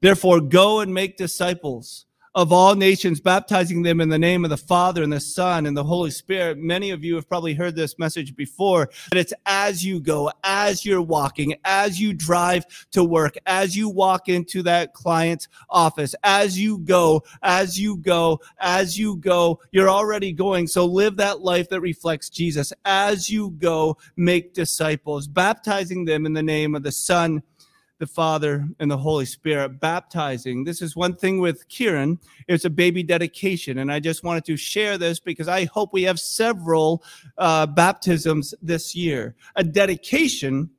Therefore, 0.00 0.40
go 0.40 0.80
and 0.80 0.92
make 0.94 1.16
disciples 1.16 2.06
of 2.34 2.52
all 2.52 2.76
nations, 2.76 3.20
baptizing 3.20 3.82
them 3.82 4.00
in 4.00 4.08
the 4.08 4.18
name 4.18 4.44
of 4.44 4.50
the 4.50 4.56
Father 4.56 5.02
and 5.02 5.12
the 5.12 5.18
Son 5.18 5.66
and 5.66 5.76
the 5.76 5.82
Holy 5.82 6.12
Spirit. 6.12 6.56
Many 6.56 6.90
of 6.90 7.02
you 7.02 7.16
have 7.16 7.28
probably 7.28 7.52
heard 7.52 7.74
this 7.74 7.98
message 7.98 8.36
before, 8.36 8.90
but 9.08 9.18
it's 9.18 9.32
as 9.44 9.84
you 9.84 9.98
go, 9.98 10.30
as 10.44 10.84
you're 10.84 11.02
walking, 11.02 11.56
as 11.64 12.00
you 12.00 12.12
drive 12.12 12.64
to 12.92 13.02
work, 13.02 13.36
as 13.46 13.76
you 13.76 13.88
walk 13.88 14.28
into 14.28 14.62
that 14.62 14.94
client's 14.94 15.48
office, 15.68 16.14
as 16.22 16.56
you 16.56 16.78
go, 16.78 17.24
as 17.42 17.80
you 17.80 17.96
go, 17.96 18.38
as 18.60 18.96
you 18.96 19.16
go, 19.16 19.58
you're 19.72 19.90
already 19.90 20.32
going. 20.32 20.68
So 20.68 20.86
live 20.86 21.16
that 21.16 21.40
life 21.40 21.68
that 21.70 21.80
reflects 21.80 22.28
Jesus. 22.30 22.72
As 22.84 23.28
you 23.28 23.50
go, 23.58 23.96
make 24.16 24.54
disciples, 24.54 25.26
baptizing 25.26 26.04
them 26.04 26.24
in 26.24 26.34
the 26.34 26.42
name 26.44 26.76
of 26.76 26.84
the 26.84 26.92
Son 26.92 27.42
the 27.98 28.06
Father, 28.06 28.68
and 28.78 28.90
the 28.90 28.96
Holy 28.96 29.24
Spirit, 29.24 29.80
baptizing. 29.80 30.64
This 30.64 30.82
is 30.82 30.94
one 30.94 31.14
thing 31.14 31.40
with 31.40 31.68
Kieran. 31.68 32.18
It's 32.46 32.64
a 32.64 32.70
baby 32.70 33.02
dedication. 33.02 33.78
And 33.78 33.90
I 33.90 34.00
just 34.00 34.22
wanted 34.22 34.44
to 34.46 34.56
share 34.56 34.98
this 34.98 35.18
because 35.18 35.48
I 35.48 35.64
hope 35.64 35.92
we 35.92 36.04
have 36.04 36.20
several 36.20 37.02
uh, 37.36 37.66
baptisms 37.66 38.54
this 38.62 38.94
year. 38.94 39.34
A 39.56 39.64
dedication 39.64 40.70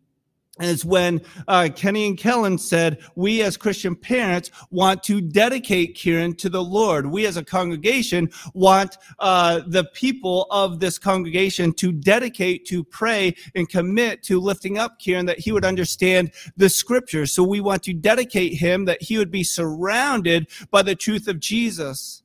is 0.60 0.84
when 0.86 1.22
uh, 1.48 1.70
Kenny 1.76 2.08
and 2.08 2.18
Kellen 2.18 2.58
said, 2.58 3.00
We 3.16 3.42
as 3.42 3.58
Christian 3.58 3.96
parents 3.96 4.52
want 4.72 5.04
to 5.04 5.22
dedicate 5.22 5.96
Kieran 5.96 6.36
to 6.36 6.50
the 6.50 6.64
Lord. 6.64 7.06
We 7.06 7.26
as 7.26 7.38
a 7.38 7.44
congregation 7.44 8.30
want 8.54 8.98
uh, 9.20 9.62
the 9.68 9.86
people 9.94 10.48
of 10.52 10.80
this 10.80 10.98
congregation 10.98 11.74
to 11.74 11.92
dedicate, 11.92 12.66
to 12.68 12.84
pray, 12.84 13.36
and 13.56 13.70
commit 13.70 14.24
to 14.24 14.40
lifting 14.40 14.78
up 14.78 15.00
Kieran 15.00 15.26
that 15.28 15.40
he 15.40 15.52
would 15.52 15.66
understand 15.66 16.32
the 16.58 16.70
scriptures. 16.70 17.32
So 17.32 17.44
we 17.44 17.62
want 17.62 17.84
to 17.84 17.94
dedicate 17.94 18.54
him 18.54 18.86
that 18.86 19.02
he 19.02 19.18
would 19.18 19.32
be 19.32 19.44
surrounded 19.44 20.48
by 20.72 20.82
the 20.82 20.96
truth 20.96 21.28
of 21.28 21.40
Jesus. 21.40 22.24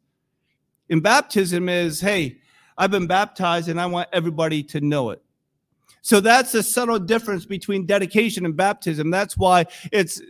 In 0.88 1.00
baptism 1.00 1.68
is, 1.68 2.00
hey, 2.00 2.38
I've 2.76 2.90
been 2.90 3.06
baptized 3.06 3.68
and 3.68 3.80
I 3.80 3.86
want 3.86 4.08
everybody 4.12 4.62
to 4.64 4.80
know 4.80 5.10
it. 5.10 5.24
So 6.04 6.20
that's 6.20 6.54
a 6.54 6.62
subtle 6.62 6.99
difference 6.99 7.46
between 7.46 7.87
dedication 7.87 8.44
and 8.44 8.54
baptism. 8.54 9.11
That's 9.11 9.38
why 9.38 9.64
it's 9.90 10.20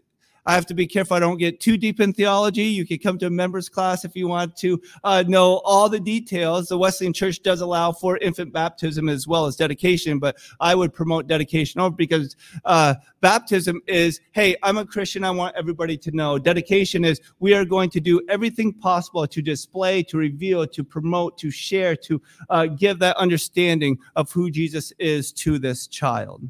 I 0.47 0.55
have 0.55 0.67
to 0.67 0.75
be 0.75 0.87
careful 0.87 1.17
I 1.17 1.21
don't 1.21 1.39
get 1.39 1.61
too 1.61 1.77
deep 1.77 2.01
in 2.01 2.13
theology. 2.13 2.65
You 2.65 2.87
can 2.87 2.99
come 2.99 3.19
to 3.19 3.27
a 3.27 3.31
members 3.31 3.69
class 3.69 4.05
if 4.05 4.15
you 4.15 4.29
want 4.29 4.57
to 4.59 4.81
uh, 5.03 5.25
know 5.27 5.63
all 5.65 5.89
the 5.89 6.01
details. 6.01 6.69
The 6.69 6.77
Wesleyan 6.79 7.13
Church 7.13 7.43
does 7.43 7.61
allow 7.61 7.93
for 7.93 8.19
infant 8.19 8.53
baptism 8.53 9.09
as 9.09 9.27
well 9.27 9.47
as 9.47 9.57
dedication, 9.57 10.19
but 10.19 10.37
I 10.61 10.75
would 10.75 10.93
promote 10.93 11.27
dedication 11.27 11.81
over 11.81 11.97
because 11.97 12.37
uh, 12.65 12.95
baptism 13.21 13.81
is, 13.87 14.21
hey, 14.33 14.57
I'm 14.63 14.77
a 14.77 14.85
Christian. 14.85 15.25
I 15.25 15.31
want 15.31 15.57
everybody 15.57 15.97
to 15.99 16.11
know. 16.11 16.39
Dedication 16.39 17.05
is 17.05 17.21
we 17.39 17.55
are 17.55 17.65
going 17.65 17.91
to 17.91 18.01
do 18.01 18.21
everything 18.29 18.73
possible 18.73 19.27
to 19.27 19.43
display, 19.43 20.03
to 20.05 20.19
reveal, 20.19 20.67
to 20.67 20.85
promote, 20.85 21.39
to 21.39 21.51
share, 21.51 21.97
to 21.97 22.21
uh, 22.51 22.67
give 22.67 22.99
that 22.99 23.17
understanding 23.17 23.99
of 24.17 24.31
who 24.31 24.51
Jesus 24.51 24.93
is 24.99 25.33
to 25.33 25.59
this 25.59 25.87
child. 25.87 26.43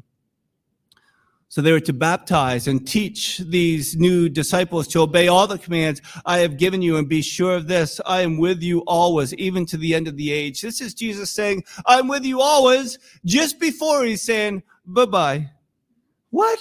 So 1.55 1.61
they 1.61 1.71
were 1.71 1.79
to 1.79 1.93
baptize 1.93 2.67
and 2.67 2.85
teach 2.85 3.37
these 3.37 3.95
new 3.95 4.27
disciples 4.27 4.89
to 4.89 4.99
obey 4.99 5.29
all 5.29 5.47
the 5.47 5.57
commands 5.57 6.01
I 6.25 6.39
have 6.39 6.57
given 6.57 6.81
you 6.81 6.97
and 6.97 7.07
be 7.07 7.21
sure 7.21 7.55
of 7.55 7.69
this. 7.69 8.01
I 8.05 8.23
am 8.23 8.37
with 8.37 8.61
you 8.61 8.83
always, 8.87 9.33
even 9.35 9.65
to 9.67 9.77
the 9.77 9.95
end 9.95 10.09
of 10.09 10.17
the 10.17 10.33
age. 10.33 10.61
This 10.61 10.81
is 10.81 10.93
Jesus 10.93 11.31
saying, 11.31 11.63
I'm 11.85 12.09
with 12.09 12.25
you 12.25 12.41
always, 12.41 12.99
just 13.23 13.57
before 13.57 14.03
he's 14.03 14.21
saying, 14.21 14.63
bye 14.85 15.05
bye. 15.05 15.49
What? 16.29 16.59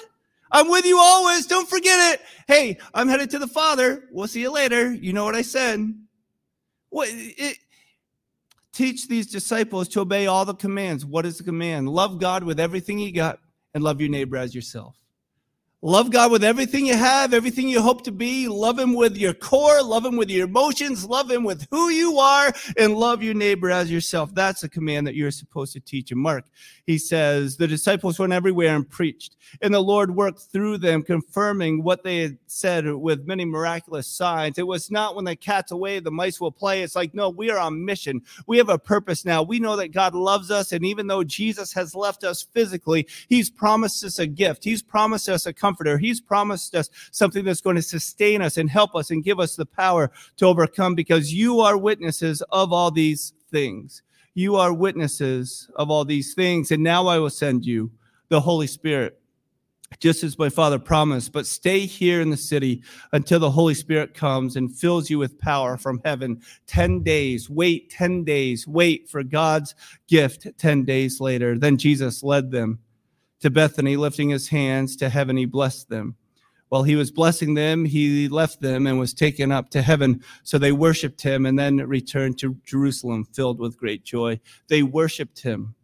I'm 0.53 0.71
with 0.71 0.85
you 0.85 1.01
always. 1.01 1.47
Don't 1.47 1.69
forget 1.69 2.15
it. 2.15 2.21
Hey, 2.47 2.79
I'm 2.95 3.09
headed 3.09 3.31
to 3.31 3.41
the 3.41 3.49
Father. 3.49 4.05
We'll 4.13 4.29
see 4.29 4.43
you 4.43 4.53
later. 4.53 4.93
You 4.93 5.13
know 5.13 5.25
what 5.25 5.35
I 5.35 5.43
said. 5.43 5.93
What? 6.91 7.09
It, 7.11 7.59
teach 8.73 9.09
these 9.09 9.27
disciples 9.27 9.89
to 9.89 10.03
obey 10.03 10.29
all 10.29 10.45
the 10.45 10.55
commands. 10.55 11.05
What 11.05 11.27
is 11.27 11.39
the 11.39 11.43
command? 11.43 11.89
Love 11.89 12.21
God 12.21 12.45
with 12.45 12.61
everything 12.61 13.01
you 13.01 13.13
got 13.13 13.41
and 13.75 13.83
love 13.85 14.01
your 14.01 14.11
neighbor 14.11 14.37
as 14.37 14.55
yourself. 14.55 15.04
Love 15.87 16.11
God 16.11 16.33
with 16.33 16.43
everything 16.43 16.87
you 16.87 16.97
have, 16.97 17.35
everything 17.35 17.69
you 17.69 17.83
hope 17.83 18.05
to 18.05 18.11
be. 18.11 18.49
Love 18.49 18.79
Him 18.79 18.95
with 18.95 19.19
your 19.19 19.35
core, 19.35 19.83
love 19.83 20.03
Him 20.03 20.17
with 20.17 20.31
your 20.31 20.47
emotions, 20.47 21.05
love 21.05 21.31
Him 21.31 21.45
with 21.45 21.67
who 21.71 21.91
you 21.91 22.19
are, 22.19 22.51
and 22.79 22.97
love 22.97 23.23
your 23.23 23.35
neighbor 23.35 23.71
as 23.71 23.93
yourself. 23.93 24.35
That's 24.35 24.63
a 24.63 24.69
command 24.71 25.07
that 25.07 25.15
you're 25.15 25.31
supposed 25.31 25.75
to 25.75 25.81
teach. 25.81 26.11
And 26.11 26.19
Mark, 26.23 26.47
he 26.87 26.97
says, 26.97 27.59
the 27.59 27.67
disciples 27.67 28.19
went 28.19 28.33
everywhere 28.33 28.75
and 28.75 28.89
preached, 28.89 29.37
and 29.61 29.75
the 29.75 29.81
Lord 29.81 30.17
worked 30.17 30.41
through 30.51 30.79
them, 30.79 31.03
confirming 31.03 31.83
what 31.83 32.03
they 32.03 32.21
had 32.21 32.39
said 32.47 32.91
with 32.91 33.27
many 33.27 33.45
miraculous 33.45 34.07
signs. 34.07 34.57
It 34.57 34.67
was 34.67 34.91
not 34.91 35.15
when 35.15 35.27
the 35.27 35.37
cat's 35.37 35.71
away, 35.71 36.01
the 36.01 36.11
mice 36.11 36.41
will 36.41 36.51
play. 36.51 36.81
It's 36.81 36.97
like, 36.97 37.13
no, 37.13 37.29
we 37.29 37.51
are 37.51 37.59
on 37.59 37.85
mission. 37.85 38.23
We 38.47 38.57
have 38.57 38.71
a 38.71 38.79
purpose 38.79 39.27
now. 39.27 39.43
We 39.43 39.59
know 39.59 39.77
that 39.77 39.93
God 39.93 40.15
loves 40.15 40.51
us, 40.51 40.73
and 40.73 40.87
even 40.87 41.09
though 41.09 41.25
Jesus 41.25 41.75
has 41.75 41.95
left 41.95 42.25
us 42.25 42.43
physically, 42.43 43.07
He's 43.29 43.51
promised 43.51 44.03
us 44.03 44.19
a 44.19 44.27
gift. 44.27 44.65
He's 44.65 44.81
promised 44.81 45.29
us 45.29 45.45
a 45.45 45.53
comfort 45.53 45.74
comforter. 45.75 45.99
He's 45.99 46.21
promised 46.21 46.75
us 46.75 46.89
something 47.11 47.45
that's 47.45 47.61
going 47.61 47.77
to 47.77 47.83
sustain 47.83 48.43
us 48.43 48.59
and 48.59 48.71
help 48.71 48.95
us 48.95 49.11
and 49.11 49.25
give 49.25 49.41
us 49.41 49.57
the 49.57 49.67
power 49.67 50.13
to 50.37 50.47
overcome 50.47 50.95
because 50.95 51.35
you 51.35 51.61
are 51.61 51.77
witnesses 51.77 52.43
of 52.53 52.73
all 52.73 52.91
these 52.91 53.33
things. 53.51 54.03
You 54.35 54.57
are 54.57 54.73
witnesses 54.73 55.69
of 55.77 55.91
all 55.91 56.05
these 56.05 56.35
things. 56.35 56.71
And 56.71 56.83
now 56.83 57.09
I 57.09 57.19
will 57.19 57.31
send 57.31 57.67
you 57.67 57.91
the 58.29 58.41
Holy 58.41 58.69
Spirit 58.69 59.21
just 59.99 60.23
as 60.23 60.39
my 60.39 60.49
father 60.49 60.79
promised. 60.79 61.33
But 61.33 61.47
stay 61.47 61.81
here 61.81 62.21
in 62.21 62.31
the 62.31 62.37
city 62.37 62.83
until 63.13 63.41
the 63.41 63.51
Holy 63.51 63.75
Spirit 63.75 64.15
comes 64.15 64.55
and 64.55 64.77
fills 64.77 65.11
you 65.11 65.19
with 65.19 65.39
power 65.39 65.77
from 65.77 66.01
heaven. 66.05 66.41
10 66.69 67.03
days, 67.03 67.51
wait 67.51 67.91
10 67.91 68.23
days, 68.23 68.67
wait 68.67 69.09
for 69.09 69.25
God's 69.25 69.75
gift 70.09 70.47
10 70.57 70.85
days 70.85 71.21
later. 71.21 71.59
Then 71.59 71.77
Jesus 71.77 72.23
led 72.23 72.53
them 72.53 72.79
to 73.41 73.51
Bethany, 73.51 73.97
lifting 73.97 74.31
his 74.31 74.49
hands 74.49 74.97
to 74.97 75.09
heaven, 75.09 75.37
he 75.37 75.45
blessed 75.45 75.89
them. 75.89 76.17
While 76.69 76.83
he 76.83 76.97
was 76.97 77.11
blessing 77.11 77.55
them, 77.55 77.85
he 77.85 78.29
left 78.29 78.61
them 78.61 78.87
and 78.87 78.99
was 78.99 79.15
taken 79.15 79.53
up 79.53 79.71
to 79.71 79.83
heaven. 79.83 80.23
So 80.43 80.59
they 80.59 80.73
worshiped 80.73 81.23
him 81.23 81.47
and 81.47 81.59
then 81.59 81.77
returned 81.77 82.39
to 82.39 82.57
Jerusalem 82.65 83.25
filled 83.25 83.61
with 83.61 83.79
great 83.79 84.03
joy. 84.03 84.41
They 84.69 84.83
worshiped 84.83 85.43
him 85.43 85.75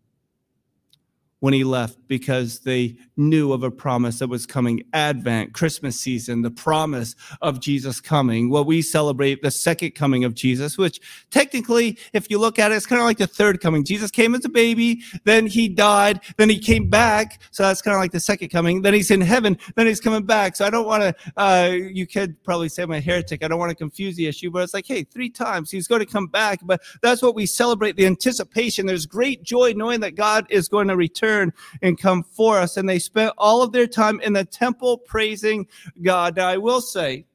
when 1.40 1.54
he 1.54 1.64
left 1.64 1.99
because 2.06 2.61
they 2.61 2.97
knew 3.16 3.52
of 3.52 3.62
a 3.62 3.70
promise 3.70 4.18
that 4.18 4.28
was 4.28 4.47
coming 4.47 4.82
advent 4.92 5.52
christmas 5.52 5.99
season 5.99 6.42
the 6.42 6.50
promise 6.50 7.16
of 7.42 7.61
jesus 7.61 8.00
coming. 8.00 8.50
Well 8.50 8.64
we 8.64 8.82
celebrate 8.82 9.42
the 9.42 9.50
second 9.50 9.92
coming 9.92 10.25
of 10.25 10.35
jesus 10.35 10.78
which 10.78 11.00
technically 11.30 11.99
if 12.12 12.30
you 12.30 12.38
look 12.38 12.59
at 12.59 12.73
it 12.73 12.76
it's 12.76 12.87
kind 12.87 13.00
of 13.00 13.06
like 13.06 13.18
the 13.18 13.26
third 13.26 13.61
coming. 13.61 13.85
Jesus 13.85 14.11
came 14.11 14.35
as 14.35 14.44
a 14.44 14.49
baby 14.49 15.02
then 15.25 15.47
he 15.47 15.68
died 15.68 16.20
then 16.37 16.49
he 16.49 16.59
came 16.59 16.88
back. 16.88 17.42
So 17.50 17.62
that's 17.62 17.82
kind 17.82 17.94
of 17.94 18.00
like 18.00 18.12
the 18.12 18.20
second 18.20 18.50
coming. 18.50 18.82
Then 18.82 18.94
he's 18.94 19.11
in 19.11 19.20
heaven 19.20 19.59
then 19.76 19.87
he's 19.87 20.00
coming 20.00 20.25
back. 20.25 20.56
So 20.56 20.64
i 20.64 20.70
don't 20.70 20.87
want 20.87 21.02
to 21.02 21.14
uh, 21.37 21.70
you 21.73 22.06
could 22.06 22.42
probably 22.42 22.68
say 22.68 22.82
i'm 22.82 22.90
a 22.92 23.00
heretic. 23.00 23.42
I 23.42 23.49
don't 23.49 23.59
want 23.59 23.70
to 23.70 23.76
confuse 23.76 24.16
the 24.16 24.26
issue 24.26 24.50
but 24.50 24.62
it's 24.62 24.75
like 24.75 24.87
hey 24.87 25.04
three 25.04 25.30
times 25.30 25.70
he's 25.70 25.88
going 25.88 26.00
to 26.00 26.06
come 26.06 26.26
back. 26.26 26.61
But 26.62 26.82
that's 27.02 27.23
what 27.23 27.35
we 27.35 27.47
celebrate 27.47 27.97
the 27.97 28.06
anticipation. 28.06 28.87
There's 28.87 29.06
great 29.06 29.42
joy 29.42 29.73
knowing 29.75 30.00
that 30.00 30.14
god 30.14 30.47
is 30.50 30.68
going 30.68 30.88
to 30.88 30.97
return 30.97 31.29
return 31.30 31.52
and 31.82 31.99
come 31.99 32.22
for 32.22 32.58
us. 32.58 32.76
And 32.76 32.88
they 32.88 32.99
spent 32.99 33.32
all 33.38 33.62
of 33.62 33.72
their 33.72 33.87
time 33.87 34.20
in 34.20 34.32
the 34.32 34.44
temple 34.44 34.99
praising 34.99 35.66
God. 36.02 36.37
Now, 36.37 36.49
I 36.49 36.56
will 36.56 36.80
say, 36.80 37.26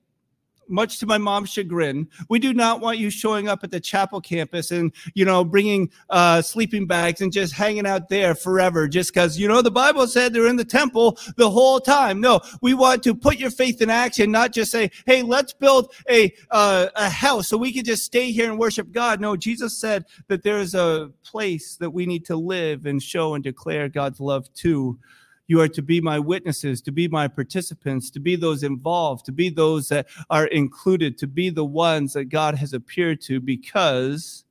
much 0.67 0.99
to 0.99 1.05
my 1.05 1.17
mom's 1.17 1.49
chagrin, 1.49 2.07
we 2.29 2.39
do 2.39 2.53
not 2.53 2.81
want 2.81 2.97
you 2.97 3.09
showing 3.09 3.47
up 3.47 3.63
at 3.63 3.71
the 3.71 3.79
chapel 3.79 4.21
campus 4.21 4.71
and, 4.71 4.91
you 5.13 5.25
know, 5.25 5.43
bringing 5.43 5.89
uh, 6.09 6.41
sleeping 6.41 6.87
bags 6.87 7.21
and 7.21 7.31
just 7.31 7.53
hanging 7.53 7.85
out 7.85 8.09
there 8.09 8.35
forever 8.35 8.87
just 8.87 9.13
because, 9.13 9.37
you 9.37 9.47
know, 9.47 9.61
the 9.61 9.71
Bible 9.71 10.07
said 10.07 10.33
they're 10.33 10.47
in 10.47 10.55
the 10.55 10.65
temple 10.65 11.17
the 11.37 11.49
whole 11.49 11.79
time. 11.79 12.19
No, 12.21 12.39
we 12.61 12.73
want 12.73 13.03
to 13.03 13.15
put 13.15 13.37
your 13.37 13.51
faith 13.51 13.81
in 13.81 13.89
action, 13.89 14.31
not 14.31 14.53
just 14.53 14.71
say, 14.71 14.91
hey, 15.05 15.21
let's 15.21 15.53
build 15.53 15.93
a, 16.09 16.33
uh, 16.51 16.87
a 16.95 17.09
house 17.09 17.47
so 17.47 17.57
we 17.57 17.71
can 17.71 17.83
just 17.83 18.03
stay 18.03 18.31
here 18.31 18.49
and 18.49 18.59
worship 18.59 18.91
God. 18.91 19.19
No, 19.21 19.35
Jesus 19.35 19.77
said 19.77 20.05
that 20.27 20.43
there 20.43 20.59
is 20.59 20.75
a 20.75 21.11
place 21.23 21.75
that 21.77 21.89
we 21.89 22.05
need 22.05 22.25
to 22.25 22.35
live 22.35 22.85
and 22.85 23.01
show 23.01 23.35
and 23.35 23.43
declare 23.43 23.89
God's 23.89 24.19
love 24.19 24.53
to. 24.55 24.97
You 25.47 25.61
are 25.61 25.67
to 25.69 25.81
be 25.81 26.01
my 26.01 26.17
witnesses, 26.17 26.81
to 26.83 26.91
be 26.91 27.07
my 27.07 27.27
participants, 27.27 28.09
to 28.11 28.19
be 28.19 28.35
those 28.35 28.63
involved, 28.63 29.25
to 29.25 29.31
be 29.31 29.49
those 29.49 29.89
that 29.89 30.07
are 30.29 30.47
included, 30.47 31.17
to 31.19 31.27
be 31.27 31.49
the 31.49 31.65
ones 31.65 32.13
that 32.13 32.25
God 32.25 32.55
has 32.55 32.73
appeared 32.73 33.21
to 33.21 33.39
because 33.39 34.43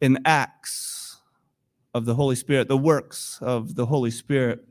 in 0.00 0.18
acts 0.24 1.20
of 1.94 2.04
the 2.04 2.14
Holy 2.14 2.34
Spirit, 2.34 2.66
the 2.66 2.76
works 2.76 3.38
of 3.40 3.76
the 3.76 3.86
Holy 3.86 4.10
Spirit, 4.10 4.66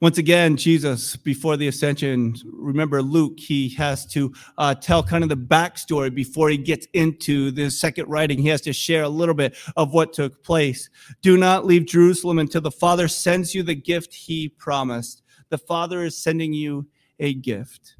once 0.00 0.18
again, 0.18 0.56
Jesus, 0.56 1.16
before 1.16 1.56
the 1.56 1.68
ascension, 1.68 2.34
remember 2.52 3.00
Luke, 3.00 3.40
he 3.40 3.70
has 3.70 4.04
to 4.06 4.32
uh, 4.58 4.74
tell 4.74 5.02
kind 5.02 5.22
of 5.22 5.30
the 5.30 5.36
backstory 5.36 6.14
before 6.14 6.50
he 6.50 6.58
gets 6.58 6.86
into 6.92 7.50
the 7.50 7.70
second 7.70 8.06
writing. 8.08 8.38
He 8.38 8.48
has 8.48 8.60
to 8.62 8.74
share 8.74 9.04
a 9.04 9.08
little 9.08 9.34
bit 9.34 9.56
of 9.74 9.94
what 9.94 10.12
took 10.12 10.42
place. 10.44 10.90
Do 11.22 11.38
not 11.38 11.64
leave 11.64 11.86
Jerusalem 11.86 12.38
until 12.38 12.60
the 12.60 12.70
Father 12.70 13.08
sends 13.08 13.54
you 13.54 13.62
the 13.62 13.74
gift 13.74 14.12
he 14.12 14.50
promised. 14.50 15.22
The 15.48 15.58
Father 15.58 16.04
is 16.04 16.22
sending 16.22 16.52
you 16.52 16.86
a 17.18 17.32
gift 17.32 17.96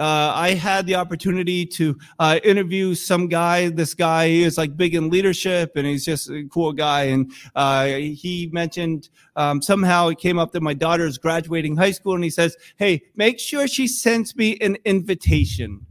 uh, 0.00 0.32
I 0.34 0.54
had 0.54 0.86
the 0.86 0.94
opportunity 0.94 1.66
to 1.66 1.98
uh, 2.18 2.40
interview 2.42 2.94
some 2.94 3.28
guy. 3.28 3.68
This 3.68 3.92
guy 3.92 4.24
is 4.26 4.56
like 4.56 4.74
big 4.76 4.94
in 4.94 5.10
leadership, 5.10 5.72
and 5.76 5.86
he's 5.86 6.06
just 6.06 6.30
a 6.30 6.44
cool 6.50 6.72
guy. 6.72 7.02
And 7.02 7.30
uh, 7.54 7.84
he 7.84 8.48
mentioned 8.50 9.10
um, 9.36 9.60
somehow 9.60 10.08
it 10.08 10.18
came 10.18 10.38
up 10.38 10.52
that 10.52 10.62
my 10.62 10.72
daughter 10.72 11.04
is 11.04 11.18
graduating 11.18 11.76
high 11.76 11.90
school, 11.90 12.14
and 12.14 12.24
he 12.24 12.30
says, 12.30 12.56
"Hey, 12.76 13.02
make 13.14 13.38
sure 13.38 13.68
she 13.68 13.86
sends 13.86 14.34
me 14.34 14.56
an 14.60 14.78
invitation." 14.86 15.86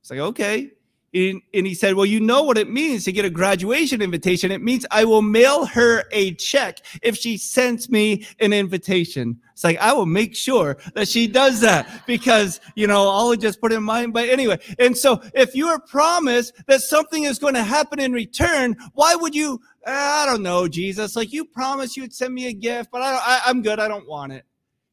It's 0.00 0.10
like 0.10 0.20
okay. 0.20 0.70
And, 1.12 1.42
and 1.52 1.66
he 1.66 1.74
said, 1.74 1.94
Well, 1.94 2.06
you 2.06 2.20
know 2.20 2.42
what 2.44 2.56
it 2.56 2.70
means 2.70 3.04
to 3.04 3.12
get 3.12 3.24
a 3.24 3.30
graduation 3.30 4.00
invitation. 4.00 4.52
It 4.52 4.62
means 4.62 4.86
I 4.90 5.04
will 5.04 5.22
mail 5.22 5.66
her 5.66 6.04
a 6.12 6.34
check 6.34 6.78
if 7.02 7.16
she 7.16 7.36
sends 7.36 7.90
me 7.90 8.26
an 8.38 8.52
invitation. 8.52 9.40
It's 9.52 9.64
like, 9.64 9.78
I 9.78 9.92
will 9.92 10.06
make 10.06 10.36
sure 10.36 10.78
that 10.94 11.08
she 11.08 11.26
does 11.26 11.60
that 11.60 12.06
because, 12.06 12.60
you 12.76 12.86
know, 12.86 13.10
I'll 13.10 13.34
just 13.34 13.60
put 13.60 13.72
in 13.72 13.82
mind. 13.82 14.12
But 14.12 14.28
anyway, 14.28 14.58
and 14.78 14.96
so 14.96 15.20
if 15.34 15.54
you 15.54 15.66
are 15.66 15.80
promised 15.80 16.54
that 16.66 16.80
something 16.80 17.24
is 17.24 17.38
going 17.38 17.54
to 17.54 17.62
happen 17.62 17.98
in 17.98 18.12
return, 18.12 18.76
why 18.94 19.16
would 19.16 19.34
you? 19.34 19.60
I 19.86 20.26
don't 20.26 20.42
know, 20.42 20.68
Jesus. 20.68 21.16
Like 21.16 21.32
you 21.32 21.44
promised 21.44 21.96
you 21.96 22.04
would 22.04 22.14
send 22.14 22.34
me 22.34 22.46
a 22.46 22.52
gift, 22.52 22.90
but 22.92 23.02
I, 23.02 23.16
I 23.16 23.40
I'm 23.46 23.62
good. 23.62 23.80
I 23.80 23.88
don't 23.88 24.08
want 24.08 24.32
it. 24.32 24.44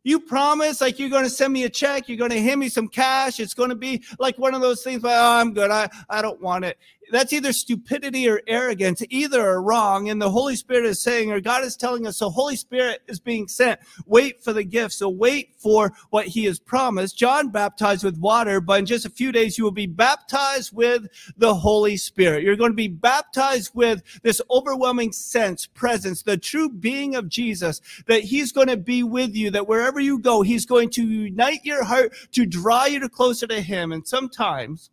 You 0.04 0.20
promise 0.20 0.80
like 0.80 1.00
you're 1.00 1.10
going 1.10 1.26
to 1.26 1.30
send 1.30 1.52
me 1.52 1.64
a 1.64 1.70
check, 1.70 2.08
you're 2.08 2.18
going 2.18 2.32
to 2.32 2.42
hand 2.42 2.60
me 2.60 2.70
some 2.70 2.88
cash. 2.88 3.40
It's 3.40 3.54
going 3.54 3.70
to 3.70 3.76
be 3.76 4.04
like 4.20 4.38
one 4.38 4.54
of 4.54 4.62
those 4.62 4.84
things, 4.84 5.02
but 5.02 5.12
oh, 5.12 5.40
I'm 5.40 5.54
good. 5.54 5.70
I, 5.70 5.90
I 6.10 6.22
don't 6.22 6.42
want 6.42 6.66
it 6.66 6.78
that's 7.12 7.34
either 7.34 7.54
stupidity 7.54 8.28
or 8.30 8.42
arrogance. 8.48 9.02
Either 9.10 9.42
are 9.42 9.62
wrong. 9.62 10.10
And 10.10 10.22
the 10.22 10.32
Holy 10.32 10.56
Spirit 10.56 10.86
is 10.86 11.02
saying, 11.02 11.32
or 11.32 11.40
God 11.40 11.64
is 11.64 11.76
telling 11.76 12.06
us, 12.08 12.18
so 12.18 12.30
Holy 12.30 12.56
Spirit 12.56 13.02
is 13.08 13.20
being 13.20 13.48
sent. 13.48 13.80
Wait 14.06 14.44
for 14.44 14.54
the 14.54 14.64
gift. 14.64 14.94
So 14.94 15.10
wait 15.10 15.56
for 15.58 15.94
what 16.10 16.28
he 16.28 16.46
has 16.46 16.60
promised. 16.60 17.18
John 17.18 17.50
baptized 17.50 18.04
with 18.04 18.18
water, 18.18 18.60
but 18.62 18.80
in 18.80 18.86
just 18.86 19.06
a 19.06 19.10
few 19.10 19.32
days, 19.32 19.58
you 19.58 19.64
will 19.64 19.72
be 19.72 19.88
baptized 19.88 20.74
with 20.74 21.08
the 21.38 21.56
Holy 21.56 21.98
Spirit. 21.98 22.44
You're 22.44 22.56
going 22.56 22.72
to 22.72 22.76
be 22.76 22.88
baptized 22.88 23.72
with 23.74 24.04
this 24.24 24.42
overwhelming 24.50 25.12
sense, 25.12 25.66
presence, 25.66 26.24
the 26.24 26.38
true 26.38 26.70
being 26.70 27.16
of 27.16 27.30
Jesus, 27.30 27.82
that 28.08 28.22
he's 28.24 28.52
going 28.52 28.68
to 28.68 28.78
be 28.78 29.04
with 29.04 29.36
you, 29.36 29.52
that 29.52 29.68
wherever 29.68 30.00
you 30.00 30.20
go, 30.20 30.42
he's 30.42 30.66
going 30.66 30.90
to 30.92 31.06
unite 31.06 31.64
your 31.64 31.84
heart 31.84 32.14
to 32.34 32.46
draw 32.46 32.86
you 32.86 33.00
to 33.00 33.10
closer 33.10 33.48
to 33.48 33.62
him. 33.62 33.92
And 33.92 34.08
sometimes, 34.08 34.90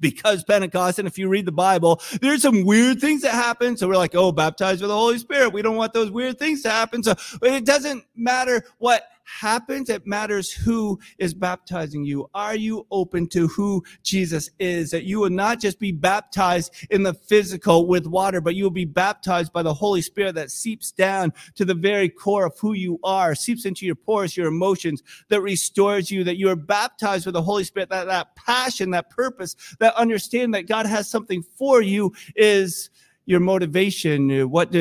because 0.00 0.44
Pentecost, 0.44 0.98
and 0.98 1.08
if 1.08 1.18
you 1.18 1.28
read 1.28 1.46
the 1.46 1.52
Bible, 1.52 2.00
there's 2.20 2.42
some 2.42 2.64
weird 2.64 3.00
things 3.00 3.22
that 3.22 3.32
happen. 3.32 3.76
So 3.76 3.88
we're 3.88 3.96
like, 3.96 4.14
oh, 4.14 4.32
baptized 4.32 4.80
with 4.80 4.90
the 4.90 4.96
Holy 4.96 5.18
Spirit. 5.18 5.52
We 5.52 5.62
don't 5.62 5.76
want 5.76 5.92
those 5.92 6.10
weird 6.10 6.38
things 6.38 6.62
to 6.62 6.70
happen. 6.70 7.02
So 7.02 7.14
it 7.42 7.64
doesn't 7.64 8.04
matter 8.14 8.64
what 8.78 9.04
happens. 9.26 9.90
It 9.90 10.06
matters 10.06 10.52
who 10.52 10.98
is 11.18 11.34
baptizing 11.34 12.04
you. 12.04 12.30
Are 12.34 12.56
you 12.56 12.86
open 12.90 13.28
to 13.28 13.48
who 13.48 13.84
Jesus 14.02 14.50
is? 14.58 14.90
That 14.90 15.04
you 15.04 15.20
will 15.20 15.30
not 15.30 15.60
just 15.60 15.78
be 15.78 15.92
baptized 15.92 16.72
in 16.90 17.02
the 17.02 17.14
physical 17.14 17.86
with 17.86 18.06
water, 18.06 18.40
but 18.40 18.54
you 18.54 18.64
will 18.64 18.70
be 18.70 18.84
baptized 18.84 19.52
by 19.52 19.62
the 19.62 19.74
Holy 19.74 20.00
Spirit 20.00 20.36
that 20.36 20.50
seeps 20.50 20.92
down 20.92 21.32
to 21.56 21.64
the 21.64 21.74
very 21.74 22.08
core 22.08 22.46
of 22.46 22.58
who 22.58 22.72
you 22.72 22.98
are, 23.02 23.34
seeps 23.34 23.66
into 23.66 23.84
your 23.84 23.96
pores, 23.96 24.36
your 24.36 24.46
emotions, 24.46 25.02
that 25.28 25.42
restores 25.42 26.10
you, 26.10 26.24
that 26.24 26.38
you 26.38 26.48
are 26.48 26.56
baptized 26.56 27.26
with 27.26 27.34
the 27.34 27.42
Holy 27.42 27.64
Spirit, 27.64 27.90
that, 27.90 28.06
that 28.06 28.36
passion, 28.36 28.90
that 28.92 29.10
purpose, 29.10 29.56
that 29.80 29.94
understanding 29.96 30.52
that 30.52 30.68
God 30.68 30.86
has 30.86 31.10
something 31.10 31.42
for 31.42 31.82
you 31.82 32.12
is 32.36 32.90
your 33.26 33.40
motivation, 33.40 34.48
what 34.50 34.72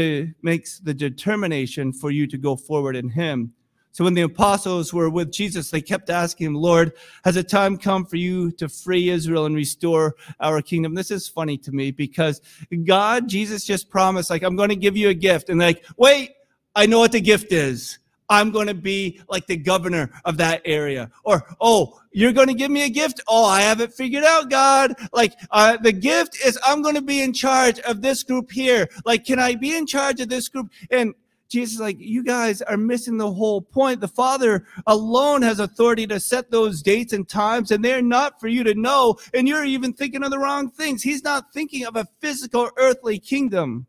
makes 0.43 0.79
the 0.79 0.93
determination 0.93 1.91
for 1.91 2.11
you 2.11 2.27
to 2.27 2.37
go 2.37 2.55
forward 2.55 2.95
in 2.95 3.09
Him. 3.09 3.54
So 3.95 4.03
when 4.03 4.13
the 4.13 4.23
apostles 4.23 4.93
were 4.93 5.09
with 5.09 5.31
Jesus, 5.31 5.71
they 5.71 5.79
kept 5.79 6.09
asking 6.09 6.47
him, 6.47 6.55
Lord, 6.55 6.91
has 7.23 7.37
a 7.37 7.43
time 7.43 7.77
come 7.77 8.05
for 8.05 8.17
you 8.17 8.51
to 8.51 8.67
free 8.67 9.07
Israel 9.09 9.45
and 9.45 9.55
restore 9.55 10.15
our 10.41 10.61
kingdom? 10.61 10.93
This 10.93 11.11
is 11.11 11.29
funny 11.29 11.57
to 11.59 11.71
me 11.71 11.91
because 11.91 12.41
God, 12.83 13.29
Jesus 13.29 13.63
just 13.63 13.89
promised, 13.89 14.29
like, 14.29 14.43
I'm 14.43 14.57
going 14.57 14.67
to 14.67 14.75
give 14.75 14.97
you 14.97 15.07
a 15.07 15.13
gift. 15.13 15.49
And 15.49 15.61
like, 15.61 15.85
wait, 15.95 16.31
I 16.75 16.87
know 16.87 16.99
what 16.99 17.13
the 17.13 17.21
gift 17.21 17.53
is. 17.53 17.99
I'm 18.27 18.51
going 18.51 18.67
to 18.67 18.73
be 18.73 19.21
like 19.29 19.47
the 19.47 19.55
governor 19.55 20.11
of 20.25 20.35
that 20.37 20.61
area. 20.65 21.09
Or, 21.23 21.55
oh, 21.61 22.01
you're 22.11 22.33
going 22.33 22.49
to 22.49 22.53
give 22.53 22.71
me 22.71 22.83
a 22.83 22.89
gift? 22.89 23.21
Oh, 23.29 23.45
I 23.45 23.61
have 23.61 23.79
it 23.79 23.93
figured 23.93 24.25
out, 24.25 24.49
God. 24.49 24.95
Like, 25.13 25.35
uh, 25.51 25.77
the 25.77 25.93
gift 25.93 26.37
is 26.45 26.59
I'm 26.65 26.81
going 26.81 26.95
to 26.95 27.01
be 27.01 27.21
in 27.21 27.31
charge 27.31 27.79
of 27.79 28.01
this 28.01 28.23
group 28.23 28.51
here. 28.51 28.89
Like, 29.05 29.23
can 29.23 29.39
I 29.39 29.55
be 29.55 29.73
in 29.73 29.87
charge 29.87 30.19
of 30.19 30.27
this 30.27 30.49
group? 30.49 30.69
And 30.91 31.13
Jesus 31.47 31.79
like, 31.79 31.97
you 31.99 32.23
guys 32.23 32.61
are 32.63 32.77
missing 32.77 33.17
the 33.17 33.31
whole 33.31 33.61
point. 33.61 34.01
The 34.01 34.07
Father 34.07 34.65
alone 34.87 35.41
has 35.43 35.59
authority 35.59 36.07
to 36.07 36.19
set 36.19 36.49
those 36.49 36.81
dates 36.81 37.13
and 37.13 37.27
times, 37.27 37.71
and 37.71 37.85
they're 37.85 38.01
not 38.01 38.39
for 38.39 38.47
you 38.47 38.63
to 38.63 38.73
know. 38.73 39.17
And 39.33 39.47
you're 39.47 39.65
even 39.65 39.93
thinking 39.93 40.23
of 40.23 40.31
the 40.31 40.39
wrong 40.39 40.71
things. 40.71 41.03
He's 41.03 41.23
not 41.23 41.53
thinking 41.53 41.85
of 41.85 41.95
a 41.95 42.07
physical 42.19 42.69
earthly 42.77 43.19
kingdom. 43.19 43.85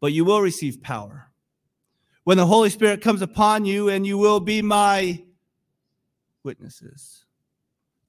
But 0.00 0.12
you 0.12 0.24
will 0.24 0.40
receive 0.40 0.82
power 0.82 1.30
when 2.24 2.38
the 2.38 2.46
Holy 2.46 2.70
Spirit 2.70 3.02
comes 3.02 3.22
upon 3.22 3.64
you, 3.64 3.88
and 3.88 4.06
you 4.06 4.18
will 4.18 4.40
be 4.40 4.62
my 4.62 5.22
witnesses 6.42 7.25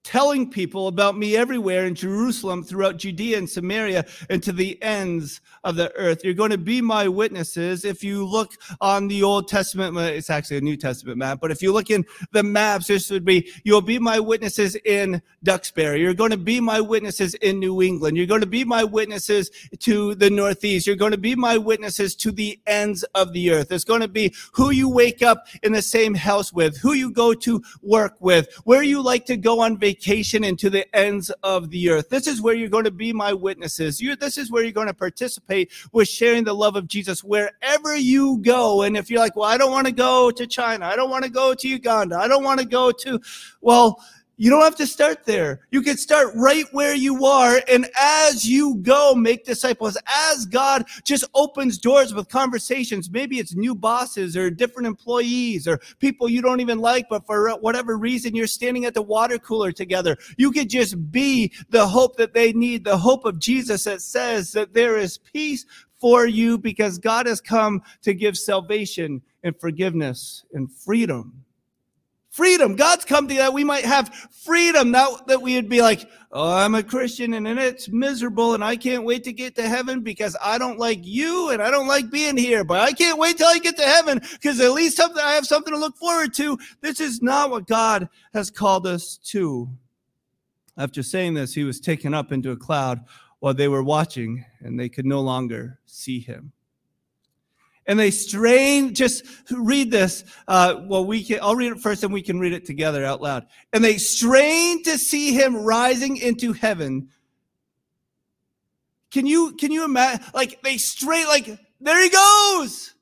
telling 0.08 0.50
people 0.50 0.88
about 0.88 1.18
me 1.18 1.36
everywhere 1.36 1.86
in 1.86 1.94
Jerusalem, 1.94 2.64
throughout 2.64 2.96
Judea 2.96 3.40
and 3.40 3.50
Samaria, 3.50 4.06
and 4.30 4.42
to 4.42 4.54
the 4.54 4.82
ends 4.82 5.42
of 5.66 5.76
the 5.76 5.94
earth. 5.96 6.22
You're 6.24 6.34
going 6.34 6.52
to 6.52 6.58
be 6.58 6.80
my 6.80 7.10
witnesses. 7.10 7.84
If 7.84 8.06
you 8.06 8.26
look 8.26 8.54
on 8.80 9.10
the 9.10 9.22
Old 9.22 9.50
Testament, 9.50 9.98
it's 9.98 10.30
actually 10.30 10.60
a 10.60 10.62
New 10.62 10.78
Testament 10.78 11.18
map, 11.18 11.40
but 11.42 11.52
if 11.52 11.62
you 11.62 11.74
look 11.74 11.90
in 11.90 12.06
the 12.32 12.42
maps, 12.42 12.88
this 12.88 13.10
would 13.10 13.26
be, 13.26 13.52
you'll 13.66 13.82
be 13.82 14.00
my 14.00 14.18
witnesses 14.18 14.78
in 14.86 15.22
Duxbury. 15.44 16.00
You're 16.00 16.14
going 16.14 16.32
to 16.32 16.38
be 16.38 16.62
my 16.62 16.80
witnesses 16.80 17.34
in 17.34 17.60
New 17.60 17.82
England. 17.82 18.16
You're 18.16 18.28
going 18.28 18.40
to 18.40 18.48
be 18.48 18.64
my 18.64 18.86
witnesses 18.86 19.52
to 19.80 20.16
the 20.16 20.30
Northeast. 20.30 20.88
You're 20.88 20.96
going 20.96 21.12
to 21.12 21.18
be 21.18 21.36
my 21.36 21.58
witnesses 21.58 22.16
to 22.16 22.32
the 22.32 22.58
ends 22.66 23.04
of 23.14 23.34
the 23.34 23.52
earth. 23.52 23.74
It's 23.74 23.84
going 23.84 24.02
to 24.02 24.08
be 24.08 24.34
who 24.54 24.70
you 24.70 24.88
wake 24.88 25.22
up 25.22 25.48
in 25.64 25.74
the 25.74 25.82
same 25.82 26.16
house 26.16 26.54
with, 26.54 26.78
who 26.78 26.94
you 26.94 27.12
go 27.12 27.34
to 27.34 27.62
work 27.82 28.16
with, 28.22 28.48
where 28.64 28.84
you 28.84 29.02
like 29.02 29.26
to 29.26 29.36
go 29.36 29.60
on 29.60 29.78
vacation 29.78 29.97
vacation 29.98 30.44
into 30.44 30.70
the 30.70 30.96
ends 30.96 31.32
of 31.44 31.70
the 31.70 31.90
earth. 31.90 32.10
This 32.10 32.28
is 32.28 32.42
where 32.42 32.54
you're 32.54 32.70
going 32.70 32.84
to 32.84 32.92
be 32.92 33.12
my 33.14 33.34
witnesses. 33.34 34.00
You, 34.00 34.16
this 34.16 34.38
is 34.38 34.52
where 34.52 34.64
you're 34.64 34.72
going 34.72 34.88
to 34.88 34.94
participate 34.94 35.72
with 35.92 36.08
sharing 36.08 36.44
the 36.44 36.54
love 36.54 36.76
of 36.76 36.88
Jesus 36.88 37.24
wherever 37.24 37.96
you 37.96 38.38
go. 38.40 38.84
And 38.84 38.96
if 38.96 39.10
you're 39.10 39.20
like, 39.20 39.36
well, 39.36 39.50
I 39.50 39.58
don't 39.58 39.72
want 39.72 39.88
to 39.88 39.94
go 39.94 40.30
to 40.32 40.46
China. 40.46 40.86
I 40.86 40.96
don't 40.96 41.10
want 41.10 41.24
to 41.24 41.32
go 41.32 41.54
to 41.54 41.68
Uganda. 41.68 42.18
I 42.18 42.28
don't 42.28 42.44
want 42.44 42.60
to 42.60 42.66
go 42.66 42.92
to, 42.92 43.20
well, 43.62 44.04
you 44.38 44.52
don't 44.52 44.62
have 44.62 44.76
to 44.76 44.86
start 44.86 45.26
there. 45.26 45.62
You 45.72 45.82
can 45.82 45.98
start 45.98 46.30
right 46.36 46.66
where 46.72 46.94
you 46.94 47.26
are. 47.26 47.60
And 47.68 47.90
as 48.00 48.48
you 48.48 48.76
go, 48.76 49.16
make 49.16 49.46
disciples. 49.46 49.98
As 50.32 50.46
God 50.46 50.86
just 51.04 51.26
opens 51.34 51.80
doors 51.80 52.14
with 52.14 52.30
conversations, 52.30 53.10
maybe 53.10 53.40
it's 53.40 53.56
new 53.56 53.74
bosses 53.74 54.38
or 54.38 54.52
different 54.52 54.88
employees 54.88 55.68
or 55.68 55.80
people 55.98 56.30
you 56.30 56.44
don't 56.44 56.60
even 56.60 56.78
like, 56.78 57.10
but 57.10 57.26
for 57.26 57.50
whatever 57.62 57.98
reason, 57.98 58.36
you're 58.36 58.46
standing 58.46 58.86
at 58.86 58.94
the 58.94 59.02
water 59.02 59.40
cooler 59.40 59.72
together. 59.72 60.16
You 60.38 60.52
could 60.52 60.70
just 60.70 61.12
be 61.12 61.52
the 61.70 61.88
hope 61.88 62.16
that 62.18 62.36
they 62.36 62.54
need, 62.54 62.84
the 62.84 62.98
hope 62.98 63.26
of 63.26 63.40
Jesus 63.40 63.86
that 63.86 64.02
says 64.02 64.52
that 64.52 64.74
there 64.74 64.98
is 64.98 65.18
peace 65.18 65.66
for 66.00 66.28
you 66.28 66.60
because 66.60 67.00
God 67.00 67.26
has 67.26 67.42
come 67.42 67.82
to 68.04 68.14
give 68.14 68.38
salvation 68.38 69.24
and 69.44 69.60
forgiveness 69.60 70.46
and 70.54 70.72
freedom 70.72 71.44
freedom. 72.38 72.76
God's 72.76 73.04
come 73.04 73.28
to 73.28 73.34
that 73.34 73.52
we 73.52 73.64
might 73.64 73.84
have 73.84 74.14
freedom, 74.46 74.92
not 74.92 75.26
that 75.26 75.42
we 75.42 75.56
would 75.56 75.68
be 75.68 75.82
like, 75.82 76.08
oh, 76.32 76.54
I'm 76.54 76.76
a 76.76 76.84
Christian 76.84 77.34
and 77.34 77.48
it's 77.48 77.90
miserable 77.90 78.54
and 78.54 78.64
I 78.64 78.76
can't 78.76 79.04
wait 79.04 79.24
to 79.24 79.34
get 79.34 79.56
to 79.56 79.68
heaven 79.68 80.02
because 80.02 80.38
I 80.40 80.60
don't 80.60 80.78
like 80.78 81.00
you 81.02 81.50
and 81.50 81.64
I 81.64 81.72
don't 81.72 81.88
like 81.88 82.12
being 82.12 82.38
here, 82.38 82.64
but 82.64 82.80
I 82.80 82.94
can't 82.94 83.18
wait 83.18 83.38
till 83.38 83.48
I 83.48 83.58
get 83.58 83.76
to 83.78 83.84
heaven 83.84 84.22
because 84.34 84.60
at 84.60 84.72
least 84.72 84.98
something 84.98 85.22
I 85.22 85.32
have 85.32 85.48
something 85.48 85.74
to 85.74 85.80
look 85.80 85.98
forward 85.98 86.32
to. 86.36 86.60
This 86.82 87.00
is 87.00 87.24
not 87.24 87.50
what 87.50 87.66
God 87.66 88.08
has 88.36 88.52
called 88.52 88.86
us 88.86 89.18
to. 89.32 89.68
After 90.78 91.02
saying 91.02 91.34
this, 91.34 91.56
he 91.56 91.64
was 91.64 91.80
taken 91.80 92.14
up 92.14 92.32
into 92.32 92.52
a 92.52 92.56
cloud 92.56 93.04
while 93.40 93.56
they 93.56 93.68
were 93.68 93.84
watching 93.84 94.46
and 94.60 94.80
they 94.80 94.90
could 94.90 95.08
no 95.08 95.22
longer 95.22 95.80
see 95.88 96.20
him 96.20 96.52
and 97.88 97.98
they 97.98 98.12
strain 98.12 98.94
just 98.94 99.24
read 99.52 99.90
this 99.90 100.24
uh, 100.48 100.82
well 100.86 101.06
we 101.06 101.24
can 101.24 101.40
i'll 101.42 101.56
read 101.56 101.72
it 101.72 101.80
first 101.80 102.04
and 102.04 102.14
we 102.14 102.22
can 102.22 102.40
read 102.40 102.54
it 102.54 102.66
together 102.66 103.04
out 103.04 103.22
loud. 103.22 103.48
And 103.74 103.84
they 103.84 103.98
strain 103.98 104.84
to 104.84 104.98
see 104.98 105.34
him 105.34 105.56
rising 105.56 106.18
into 106.18 106.54
heaven. 106.54 107.10
Can 109.12 109.26
you 109.26 109.54
can 109.54 109.72
you 109.72 109.86
imagine 109.86 110.26
like 110.34 110.62
they 110.62 110.78
strain 110.78 111.26
like 111.28 111.48
there 111.80 112.02
he 112.04 112.10
goes! 112.10 112.94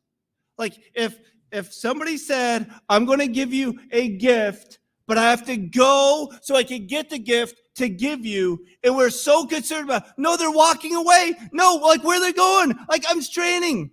Like 0.58 0.78
if 0.94 1.18
if 1.52 1.74
somebody 1.74 2.18
said 2.18 2.70
i'm 2.90 3.06
going 3.06 3.20
to 3.20 3.28
give 3.28 3.54
you 3.54 3.80
a 3.92 4.10
gift 4.18 4.80
but 5.08 5.18
i 5.18 5.30
have 5.30 5.46
to 5.46 5.56
go 5.56 6.32
so 6.42 6.56
i 6.56 6.64
can 6.64 6.86
get 6.86 7.10
the 7.10 7.20
gift 7.20 7.62
to 7.76 7.88
give 7.88 8.26
you 8.26 8.66
and 8.84 8.96
we're 8.96 9.10
so 9.10 9.46
concerned 9.46 9.86
about 9.86 10.04
no 10.18 10.38
they're 10.38 10.52
walking 10.52 10.96
away. 10.96 11.34
No 11.52 11.76
like 11.76 12.04
where 12.04 12.20
they're 12.20 12.34
going? 12.34 12.74
Like 12.90 13.04
i'm 13.10 13.22
straining 13.22 13.92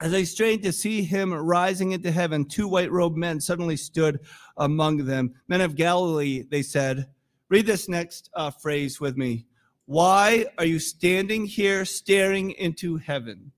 as 0.00 0.12
they 0.12 0.24
strained 0.24 0.62
to 0.62 0.72
see 0.72 1.02
him 1.02 1.32
rising 1.32 1.92
into 1.92 2.10
heaven, 2.10 2.44
two 2.44 2.68
white 2.68 2.92
robed 2.92 3.16
men 3.16 3.40
suddenly 3.40 3.76
stood 3.76 4.20
among 4.56 5.06
them. 5.06 5.34
Men 5.48 5.60
of 5.62 5.76
Galilee, 5.76 6.44
they 6.50 6.62
said. 6.62 7.08
Read 7.48 7.66
this 7.66 7.88
next 7.88 8.28
uh, 8.34 8.50
phrase 8.50 9.00
with 9.00 9.16
me. 9.16 9.46
Why 9.86 10.46
are 10.58 10.64
you 10.64 10.80
standing 10.80 11.46
here 11.46 11.84
staring 11.84 12.50
into 12.52 12.96
heaven? 12.96 13.52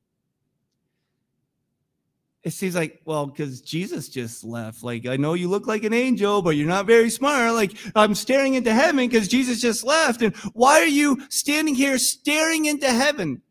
It 2.44 2.52
seems 2.52 2.74
like, 2.74 3.00
well, 3.04 3.26
because 3.26 3.60
Jesus 3.60 4.08
just 4.08 4.44
left. 4.44 4.84
Like, 4.84 5.06
I 5.06 5.16
know 5.16 5.34
you 5.34 5.48
look 5.48 5.66
like 5.66 5.84
an 5.84 5.92
angel, 5.92 6.40
but 6.40 6.50
you're 6.50 6.68
not 6.68 6.86
very 6.86 7.10
smart. 7.10 7.54
Like, 7.54 7.76
I'm 7.96 8.14
staring 8.14 8.54
into 8.54 8.72
heaven 8.72 9.08
because 9.08 9.26
Jesus 9.26 9.60
just 9.60 9.84
left. 9.84 10.22
And 10.22 10.36
why 10.52 10.80
are 10.80 10.86
you 10.86 11.18
standing 11.30 11.74
here 11.74 11.98
staring 11.98 12.66
into 12.66 12.88
heaven? 12.88 13.42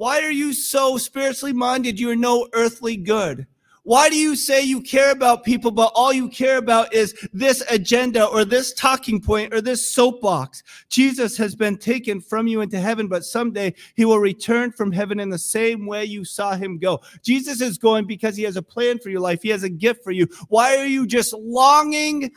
Why 0.00 0.22
are 0.22 0.32
you 0.32 0.54
so 0.54 0.96
spiritually 0.96 1.52
minded? 1.52 2.00
You 2.00 2.08
are 2.08 2.16
no 2.16 2.48
earthly 2.54 2.96
good. 2.96 3.46
Why 3.82 4.08
do 4.08 4.16
you 4.16 4.34
say 4.34 4.62
you 4.62 4.80
care 4.80 5.10
about 5.10 5.44
people, 5.44 5.70
but 5.70 5.92
all 5.94 6.10
you 6.10 6.30
care 6.30 6.56
about 6.56 6.94
is 6.94 7.14
this 7.34 7.62
agenda 7.68 8.24
or 8.24 8.46
this 8.46 8.72
talking 8.72 9.20
point 9.20 9.52
or 9.52 9.60
this 9.60 9.86
soapbox? 9.92 10.62
Jesus 10.88 11.36
has 11.36 11.54
been 11.54 11.76
taken 11.76 12.18
from 12.18 12.46
you 12.46 12.62
into 12.62 12.80
heaven, 12.80 13.08
but 13.08 13.26
someday 13.26 13.74
he 13.94 14.06
will 14.06 14.18
return 14.18 14.72
from 14.72 14.90
heaven 14.90 15.20
in 15.20 15.28
the 15.28 15.38
same 15.38 15.84
way 15.84 16.06
you 16.06 16.24
saw 16.24 16.54
him 16.54 16.78
go. 16.78 17.02
Jesus 17.22 17.60
is 17.60 17.76
going 17.76 18.06
because 18.06 18.38
he 18.38 18.44
has 18.44 18.56
a 18.56 18.62
plan 18.62 19.00
for 19.00 19.10
your 19.10 19.20
life. 19.20 19.42
He 19.42 19.50
has 19.50 19.64
a 19.64 19.68
gift 19.68 20.02
for 20.02 20.12
you. 20.12 20.26
Why 20.48 20.78
are 20.78 20.86
you 20.86 21.06
just 21.06 21.34
longing 21.34 22.30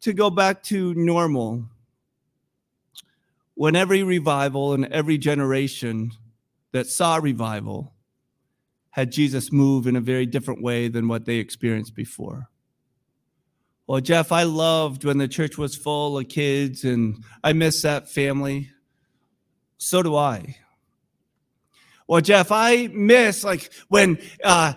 to 0.00 0.12
go 0.12 0.28
back 0.28 0.60
to 0.64 0.92
normal? 0.94 1.66
When 3.54 3.76
every 3.76 4.02
revival 4.02 4.72
and 4.72 4.86
every 4.86 5.18
generation 5.18 6.10
that 6.72 6.86
saw 6.86 7.16
revival 7.16 7.94
had 8.90 9.12
Jesus 9.12 9.52
move 9.52 9.86
in 9.86 9.96
a 9.96 10.00
very 10.00 10.26
different 10.26 10.62
way 10.62 10.88
than 10.88 11.08
what 11.08 11.24
they 11.24 11.36
experienced 11.36 11.94
before. 11.94 12.48
Well, 13.86 14.00
Jeff, 14.00 14.30
I 14.30 14.44
loved 14.44 15.04
when 15.04 15.18
the 15.18 15.28
church 15.28 15.58
was 15.58 15.74
full 15.74 16.18
of 16.18 16.28
kids 16.28 16.84
and 16.84 17.24
I 17.42 17.52
miss 17.52 17.82
that 17.82 18.08
family. 18.08 18.70
So 19.78 20.02
do 20.02 20.14
I. 20.14 20.56
Well, 22.06 22.20
Jeff, 22.20 22.52
I 22.52 22.88
miss 22.88 23.44
like 23.44 23.72
when 23.88 24.18
uh, 24.44 24.74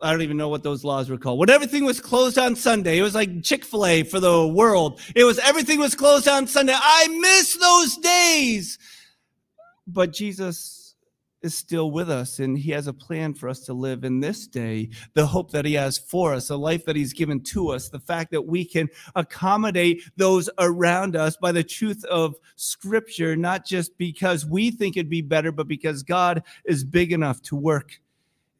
I 0.00 0.10
don't 0.10 0.22
even 0.22 0.36
know 0.36 0.48
what 0.48 0.62
those 0.62 0.84
laws 0.84 1.10
were 1.10 1.18
called. 1.18 1.38
When 1.38 1.50
everything 1.50 1.84
was 1.84 2.00
closed 2.00 2.38
on 2.38 2.56
Sunday, 2.56 2.98
it 2.98 3.02
was 3.02 3.14
like 3.14 3.42
Chick 3.42 3.64
fil 3.64 3.84
A 3.86 4.02
for 4.02 4.18
the 4.18 4.46
world. 4.46 5.00
It 5.14 5.24
was 5.24 5.38
everything 5.40 5.78
was 5.78 5.94
closed 5.94 6.26
on 6.26 6.46
Sunday. 6.46 6.74
I 6.74 7.08
miss 7.20 7.56
those 7.56 7.96
days. 7.98 8.78
But 9.86 10.12
Jesus 10.12 10.79
is 11.42 11.56
still 11.56 11.90
with 11.90 12.10
us 12.10 12.38
and 12.38 12.58
he 12.58 12.70
has 12.70 12.86
a 12.86 12.92
plan 12.92 13.34
for 13.34 13.48
us 13.48 13.60
to 13.60 13.72
live 13.72 14.04
in 14.04 14.20
this 14.20 14.46
day 14.46 14.88
the 15.14 15.26
hope 15.26 15.50
that 15.50 15.64
he 15.64 15.74
has 15.74 15.98
for 15.98 16.34
us 16.34 16.48
the 16.48 16.58
life 16.58 16.84
that 16.84 16.96
he's 16.96 17.12
given 17.12 17.40
to 17.40 17.70
us 17.70 17.88
the 17.88 17.98
fact 17.98 18.30
that 18.30 18.42
we 18.42 18.64
can 18.64 18.88
accommodate 19.14 20.02
those 20.16 20.50
around 20.58 21.16
us 21.16 21.36
by 21.36 21.52
the 21.52 21.64
truth 21.64 22.04
of 22.04 22.34
scripture 22.56 23.36
not 23.36 23.64
just 23.64 23.96
because 23.98 24.44
we 24.46 24.70
think 24.70 24.96
it'd 24.96 25.08
be 25.10 25.22
better 25.22 25.52
but 25.52 25.68
because 25.68 26.02
god 26.02 26.42
is 26.64 26.84
big 26.84 27.12
enough 27.12 27.40
to 27.42 27.56
work 27.56 28.00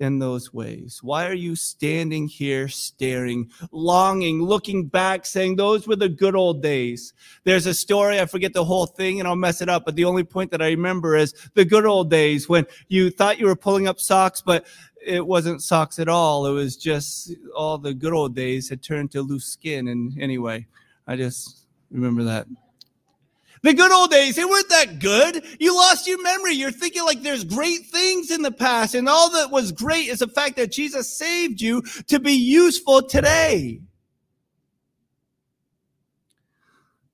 in 0.01 0.19
those 0.19 0.53
ways? 0.53 1.01
Why 1.03 1.27
are 1.27 1.35
you 1.35 1.55
standing 1.55 2.27
here 2.27 2.69
staring, 2.69 3.51
longing, 3.71 4.43
looking 4.43 4.87
back, 4.87 5.27
saying 5.27 5.57
those 5.57 5.87
were 5.87 5.97
the 5.97 6.09
good 6.09 6.35
old 6.35 6.63
days? 6.63 7.13
There's 7.45 7.67
a 7.67 7.75
story, 7.75 8.19
I 8.19 8.27
forget 8.27 8.53
the 8.53 8.65
whole 8.65 8.87
thing 8.87 9.21
and 9.21 9.29
I'll 9.29 9.37
mess 9.37 9.61
it 9.61 9.69
up, 9.69 9.85
but 9.85 9.95
the 9.95 10.07
only 10.07 10.25
point 10.25 10.51
that 10.51 10.63
I 10.63 10.69
remember 10.69 11.17
is 11.17 11.35
the 11.55 11.65
good 11.65 11.87
old 11.87 12.11
days 12.11 12.49
when 12.49 12.67
you 12.89 13.11
thought 13.11 13.39
you 13.39 13.47
were 13.47 13.57
pulling 13.57 13.87
up 13.87 14.01
socks, 14.01 14.41
but 14.41 14.67
it 15.05 15.27
wasn't 15.27 15.63
socks 15.63 15.99
at 15.99 16.09
all. 16.09 16.47
It 16.47 16.53
was 16.53 16.77
just 16.77 17.35
all 17.55 17.79
the 17.79 17.95
good 17.95 18.13
old 18.13 18.35
days 18.35 18.69
had 18.69 18.83
turned 18.83 19.11
to 19.13 19.23
loose 19.23 19.47
skin. 19.47 19.89
And 19.89 20.19
anyway, 20.21 20.67
I 21.07 21.17
just 21.17 21.67
remember 21.91 22.25
that. 22.25 22.47
The 23.63 23.75
good 23.75 23.93
old 23.93 24.11
days, 24.11 24.37
they 24.37 24.45
weren't 24.45 24.71
that 24.71 24.99
good. 25.01 25.45
You 25.59 25.75
lost 25.77 26.07
your 26.07 26.23
memory. 26.23 26.55
You're 26.55 26.71
thinking 26.71 27.05
like 27.05 27.23
there's 27.23 27.45
great 27.45 27.87
things 27.87 28.31
in 28.31 28.41
the 28.43 28.51
past, 28.51 28.95
and 28.95 29.09
all 29.09 29.31
that 29.33 29.51
was 29.51 29.71
great 29.73 30.09
is 30.09 30.21
the 30.21 30.29
fact 30.29 30.57
that 30.57 30.73
Jesus 30.73 31.15
saved 31.15 31.61
you 31.61 31.83
to 32.07 32.19
be 32.19 32.33
useful 32.33 33.03
today. 33.03 33.81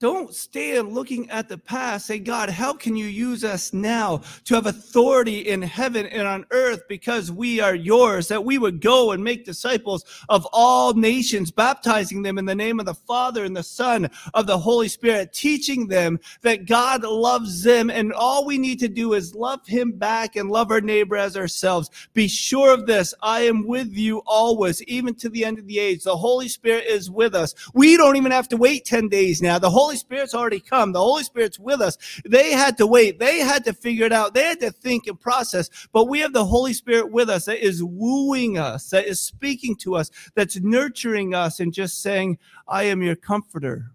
Don't 0.06 0.32
stand 0.32 0.92
looking 0.92 1.28
at 1.30 1.48
the 1.48 1.58
past. 1.58 2.06
Say, 2.06 2.20
God, 2.20 2.48
how 2.48 2.72
can 2.72 2.94
you 2.94 3.06
use 3.06 3.42
us 3.42 3.72
now 3.72 4.22
to 4.44 4.54
have 4.54 4.66
authority 4.66 5.40
in 5.48 5.60
heaven 5.60 6.06
and 6.06 6.28
on 6.28 6.46
earth 6.52 6.82
because 6.88 7.32
we 7.32 7.58
are 7.58 7.74
yours? 7.74 8.28
That 8.28 8.44
we 8.44 8.56
would 8.56 8.80
go 8.80 9.10
and 9.10 9.24
make 9.24 9.44
disciples 9.44 10.04
of 10.28 10.46
all 10.52 10.94
nations, 10.94 11.50
baptizing 11.50 12.22
them 12.22 12.38
in 12.38 12.44
the 12.44 12.54
name 12.54 12.78
of 12.78 12.86
the 12.86 12.94
Father 12.94 13.44
and 13.44 13.56
the 13.56 13.64
Son 13.64 14.08
of 14.32 14.46
the 14.46 14.56
Holy 14.56 14.86
Spirit, 14.86 15.32
teaching 15.32 15.88
them 15.88 16.20
that 16.42 16.66
God 16.66 17.02
loves 17.02 17.64
them. 17.64 17.90
And 17.90 18.12
all 18.12 18.46
we 18.46 18.58
need 18.58 18.78
to 18.78 18.88
do 18.88 19.14
is 19.14 19.34
love 19.34 19.66
him 19.66 19.90
back 19.90 20.36
and 20.36 20.52
love 20.52 20.70
our 20.70 20.80
neighbor 20.80 21.16
as 21.16 21.36
ourselves. 21.36 21.90
Be 22.14 22.28
sure 22.28 22.72
of 22.72 22.86
this. 22.86 23.12
I 23.22 23.40
am 23.40 23.66
with 23.66 23.92
you 23.92 24.22
always, 24.24 24.80
even 24.84 25.16
to 25.16 25.28
the 25.28 25.44
end 25.44 25.58
of 25.58 25.66
the 25.66 25.80
age. 25.80 26.04
The 26.04 26.16
Holy 26.16 26.46
Spirit 26.46 26.84
is 26.86 27.10
with 27.10 27.34
us. 27.34 27.56
We 27.74 27.96
don't 27.96 28.14
even 28.14 28.30
have 28.30 28.48
to 28.50 28.56
wait 28.56 28.84
10 28.84 29.08
days 29.08 29.42
now. 29.42 29.58
The 29.58 29.68
Holy 29.68 29.95
Spirit's 29.96 30.34
already 30.34 30.60
come. 30.60 30.92
The 30.92 31.00
Holy 31.00 31.22
Spirit's 31.22 31.58
with 31.58 31.80
us. 31.80 31.98
They 32.24 32.52
had 32.52 32.76
to 32.78 32.86
wait. 32.86 33.18
They 33.18 33.38
had 33.38 33.64
to 33.64 33.72
figure 33.72 34.06
it 34.06 34.12
out. 34.12 34.34
They 34.34 34.44
had 34.44 34.60
to 34.60 34.70
think 34.70 35.06
and 35.06 35.20
process. 35.20 35.70
But 35.92 36.08
we 36.08 36.20
have 36.20 36.32
the 36.32 36.44
Holy 36.44 36.72
Spirit 36.72 37.10
with 37.10 37.28
us 37.28 37.46
that 37.46 37.64
is 37.64 37.82
wooing 37.82 38.58
us, 38.58 38.90
that 38.90 39.06
is 39.06 39.20
speaking 39.20 39.76
to 39.76 39.96
us, 39.96 40.10
that's 40.34 40.56
nurturing 40.56 41.34
us 41.34 41.60
and 41.60 41.72
just 41.72 42.02
saying, 42.02 42.38
I 42.68 42.84
am 42.84 43.02
your 43.02 43.16
comforter. 43.16 43.92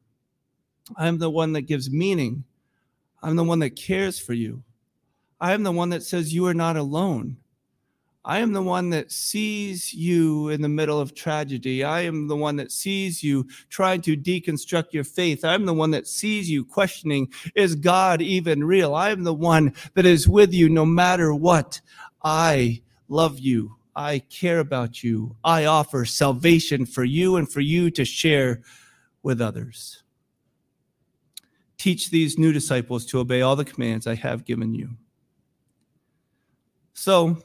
I 0.97 1.07
am 1.07 1.19
the 1.19 1.29
one 1.29 1.53
that 1.53 1.61
gives 1.61 1.89
meaning. 1.89 2.43
I'm 3.23 3.35
the 3.35 3.43
one 3.43 3.59
that 3.59 3.75
cares 3.75 4.19
for 4.19 4.33
you. 4.33 4.63
I 5.39 5.53
am 5.53 5.63
the 5.63 5.71
one 5.71 5.89
that 5.89 6.03
says 6.03 6.33
you 6.33 6.45
are 6.47 6.53
not 6.53 6.77
alone. 6.77 7.37
I 8.23 8.39
am 8.39 8.53
the 8.53 8.61
one 8.61 8.91
that 8.91 9.11
sees 9.11 9.93
you 9.93 10.49
in 10.49 10.61
the 10.61 10.69
middle 10.69 10.99
of 10.99 11.15
tragedy. 11.15 11.83
I 11.83 12.01
am 12.01 12.27
the 12.27 12.35
one 12.35 12.55
that 12.57 12.71
sees 12.71 13.23
you 13.23 13.47
trying 13.69 14.01
to 14.01 14.15
deconstruct 14.15 14.93
your 14.93 15.03
faith. 15.03 15.43
I'm 15.43 15.65
the 15.65 15.73
one 15.73 15.89
that 15.91 16.07
sees 16.07 16.47
you 16.47 16.63
questioning, 16.63 17.31
is 17.55 17.73
God 17.73 18.21
even 18.21 18.63
real? 18.63 18.93
I 18.93 19.09
am 19.09 19.23
the 19.23 19.33
one 19.33 19.73
that 19.95 20.05
is 20.05 20.27
with 20.27 20.53
you 20.53 20.69
no 20.69 20.85
matter 20.85 21.33
what. 21.33 21.81
I 22.23 22.83
love 23.09 23.39
you. 23.39 23.75
I 23.95 24.19
care 24.19 24.59
about 24.59 25.03
you. 25.03 25.35
I 25.43 25.65
offer 25.65 26.05
salvation 26.05 26.85
for 26.85 27.03
you 27.03 27.37
and 27.37 27.51
for 27.51 27.59
you 27.59 27.89
to 27.91 28.05
share 28.05 28.61
with 29.23 29.41
others. 29.41 30.03
Teach 31.79 32.11
these 32.11 32.37
new 32.37 32.53
disciples 32.53 33.03
to 33.07 33.19
obey 33.19 33.41
all 33.41 33.55
the 33.55 33.65
commands 33.65 34.05
I 34.05 34.13
have 34.13 34.45
given 34.45 34.75
you. 34.75 34.91
So, 36.93 37.41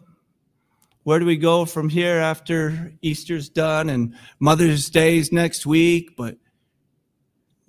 where 1.06 1.20
do 1.20 1.24
we 1.24 1.36
go 1.36 1.64
from 1.64 1.88
here 1.88 2.16
after 2.16 2.92
Easter's 3.00 3.48
done 3.48 3.90
and 3.90 4.16
Mother's 4.40 4.90
Day's 4.90 5.30
next 5.30 5.64
week? 5.64 6.16
But 6.16 6.36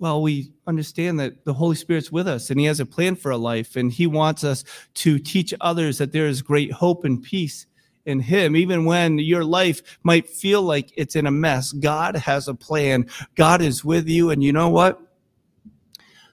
well, 0.00 0.20
we 0.22 0.52
understand 0.66 1.20
that 1.20 1.44
the 1.44 1.54
Holy 1.54 1.76
Spirit's 1.76 2.10
with 2.10 2.26
us 2.26 2.50
and 2.50 2.58
He 2.58 2.66
has 2.66 2.80
a 2.80 2.84
plan 2.84 3.14
for 3.14 3.30
our 3.30 3.38
life, 3.38 3.76
and 3.76 3.92
He 3.92 4.08
wants 4.08 4.42
us 4.42 4.64
to 4.94 5.20
teach 5.20 5.54
others 5.60 5.98
that 5.98 6.10
there 6.10 6.26
is 6.26 6.42
great 6.42 6.72
hope 6.72 7.04
and 7.04 7.22
peace 7.22 7.66
in 8.06 8.18
Him, 8.18 8.56
even 8.56 8.84
when 8.84 9.20
your 9.20 9.44
life 9.44 10.00
might 10.02 10.28
feel 10.28 10.62
like 10.62 10.90
it's 10.96 11.14
in 11.14 11.24
a 11.24 11.30
mess. 11.30 11.70
God 11.70 12.16
has 12.16 12.48
a 12.48 12.56
plan, 12.56 13.06
God 13.36 13.62
is 13.62 13.84
with 13.84 14.08
you, 14.08 14.30
and 14.30 14.42
you 14.42 14.52
know 14.52 14.68
what? 14.68 15.00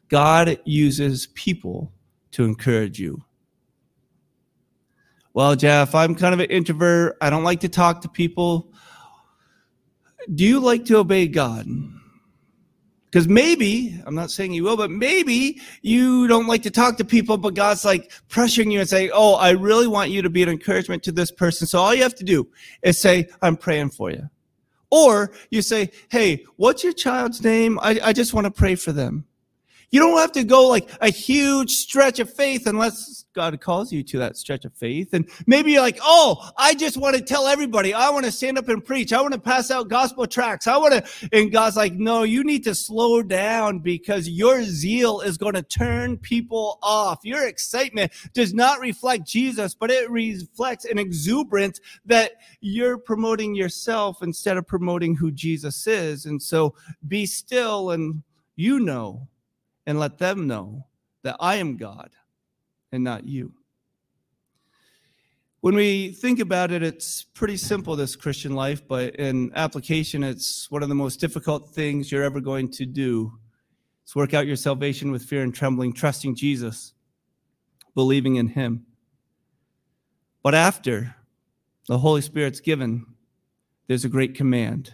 God 0.09 0.59
uses 0.65 1.27
people 1.35 1.91
to 2.31 2.45
encourage 2.45 2.97
you 2.99 3.23
well, 5.35 5.53
Jeff, 5.53 5.93
I'm 5.93 6.15
kind 6.15 6.33
of 6.33 6.39
an 6.39 6.49
introvert. 6.49 7.17
I 7.19 7.29
don't 7.29 7.43
like 7.43 7.59
to 7.59 7.69
talk 7.69 7.99
to 8.01 8.07
people. 8.07 8.71
Do 10.33 10.45
you 10.45 10.61
like 10.61 10.85
to 10.85 10.95
obey 10.95 11.27
God? 11.27 11.67
Because 13.05 13.27
maybe, 13.27 14.01
I'm 14.05 14.15
not 14.15 14.31
saying 14.31 14.53
you 14.53 14.63
will, 14.63 14.77
but 14.77 14.91
maybe 14.91 15.59
you 15.81 16.27
don't 16.27 16.47
like 16.47 16.63
to 16.63 16.71
talk 16.71 16.95
to 16.97 17.05
people, 17.05 17.37
but 17.37 17.53
God's 17.53 17.83
like 17.83 18.13
pressuring 18.29 18.71
you 18.71 18.79
and 18.79 18.87
saying, 18.87 19.11
Oh, 19.13 19.33
I 19.33 19.49
really 19.49 19.87
want 19.87 20.09
you 20.09 20.21
to 20.21 20.29
be 20.29 20.41
an 20.41 20.47
encouragement 20.47 21.03
to 21.03 21.11
this 21.11 21.31
person. 21.31 21.67
So 21.67 21.79
all 21.79 21.93
you 21.93 22.03
have 22.03 22.15
to 22.15 22.23
do 22.23 22.47
is 22.81 22.97
say, 22.97 23.27
I'm 23.41 23.57
praying 23.57 23.89
for 23.89 24.11
you. 24.11 24.29
Or 24.89 25.33
you 25.49 25.61
say, 25.61 25.91
Hey, 26.09 26.45
what's 26.55 26.81
your 26.81 26.93
child's 26.93 27.43
name? 27.43 27.77
I, 27.81 27.99
I 28.01 28.13
just 28.13 28.33
want 28.33 28.45
to 28.45 28.51
pray 28.51 28.75
for 28.75 28.93
them. 28.93 29.25
You 29.95 30.01
don't 30.01 30.17
have 30.17 30.33
to 30.33 30.43
go 30.43 30.67
like 30.67 30.89
a 30.99 31.09
huge 31.09 31.71
stretch 31.71 32.19
of 32.19 32.29
faith 32.29 32.67
unless 32.67 33.23
God 33.33 33.57
calls 33.61 33.93
you 33.93 34.03
to 34.03 34.19
that 34.19 34.35
stretch 34.35 34.65
of 34.65 34.73
faith. 34.73 35.13
And 35.13 35.29
maybe 35.47 35.71
you're 35.71 35.81
like, 35.81 35.99
oh, 36.01 36.51
I 36.57 36.73
just 36.73 36.97
want 36.97 37.15
to 37.15 37.21
tell 37.21 37.47
everybody. 37.47 37.93
I 37.93 38.09
want 38.09 38.25
to 38.25 38.31
stand 38.33 38.57
up 38.57 38.67
and 38.67 38.83
preach. 38.83 39.13
I 39.13 39.21
want 39.21 39.35
to 39.35 39.39
pass 39.39 39.71
out 39.71 39.87
gospel 39.87 40.27
tracts. 40.27 40.67
I 40.67 40.75
want 40.75 40.95
to. 40.95 41.29
And 41.31 41.49
God's 41.49 41.77
like, 41.77 41.93
no, 41.93 42.23
you 42.23 42.43
need 42.43 42.65
to 42.65 42.75
slow 42.75 43.21
down 43.21 43.79
because 43.79 44.27
your 44.27 44.63
zeal 44.65 45.21
is 45.21 45.37
going 45.37 45.53
to 45.53 45.61
turn 45.63 46.17
people 46.17 46.77
off. 46.83 47.19
Your 47.23 47.47
excitement 47.47 48.11
does 48.33 48.53
not 48.53 48.81
reflect 48.81 49.25
Jesus, 49.25 49.75
but 49.75 49.91
it 49.91 50.11
reflects 50.11 50.83
an 50.83 50.99
exuberance 50.99 51.79
that 52.05 52.33
you're 52.59 52.97
promoting 52.97 53.55
yourself 53.55 54.21
instead 54.23 54.57
of 54.57 54.67
promoting 54.67 55.15
who 55.15 55.31
Jesus 55.31 55.87
is. 55.87 56.25
And 56.25 56.43
so 56.43 56.75
be 57.07 57.25
still 57.25 57.91
and 57.91 58.23
you 58.57 58.79
know, 58.79 59.27
and 59.85 59.99
let 59.99 60.17
them 60.17 60.47
know 60.47 60.85
that 61.23 61.37
I 61.39 61.55
am 61.55 61.77
God 61.77 62.11
and 62.91 63.03
not 63.03 63.25
you. 63.25 63.53
When 65.61 65.73
we 65.73 66.11
think 66.11 66.39
about 66.39 66.71
it, 66.71 66.83
it's 66.83 67.23
pretty 67.23 67.57
simple, 67.57 67.95
this 67.95 68.15
Christian 68.15 68.53
life, 68.53 68.87
but 68.87 69.15
in 69.15 69.51
application, 69.55 70.23
it's 70.23 70.69
one 70.69 70.83
of 70.83 70.89
the 70.89 70.95
most 70.95 71.19
difficult 71.19 71.71
things 71.71 72.11
you're 72.11 72.23
ever 72.23 72.39
going 72.39 72.69
to 72.73 72.85
do. 72.85 73.33
It's 74.03 74.15
work 74.15 74.35
out 74.35 74.45
your 74.45 74.57
salvation 74.57 75.11
with 75.11 75.23
fear 75.23 75.41
and 75.41 75.55
trembling, 75.55 75.93
trusting 75.93 76.35
Jesus, 76.35 76.93
believing 77.95 78.35
in 78.35 78.49
Him. 78.49 78.85
But 80.43 80.53
after 80.53 81.15
the 81.87 81.97
Holy 81.97 82.21
Spirit's 82.21 82.59
given, 82.59 83.07
there's 83.87 84.05
a 84.05 84.09
great 84.09 84.35
command. 84.35 84.93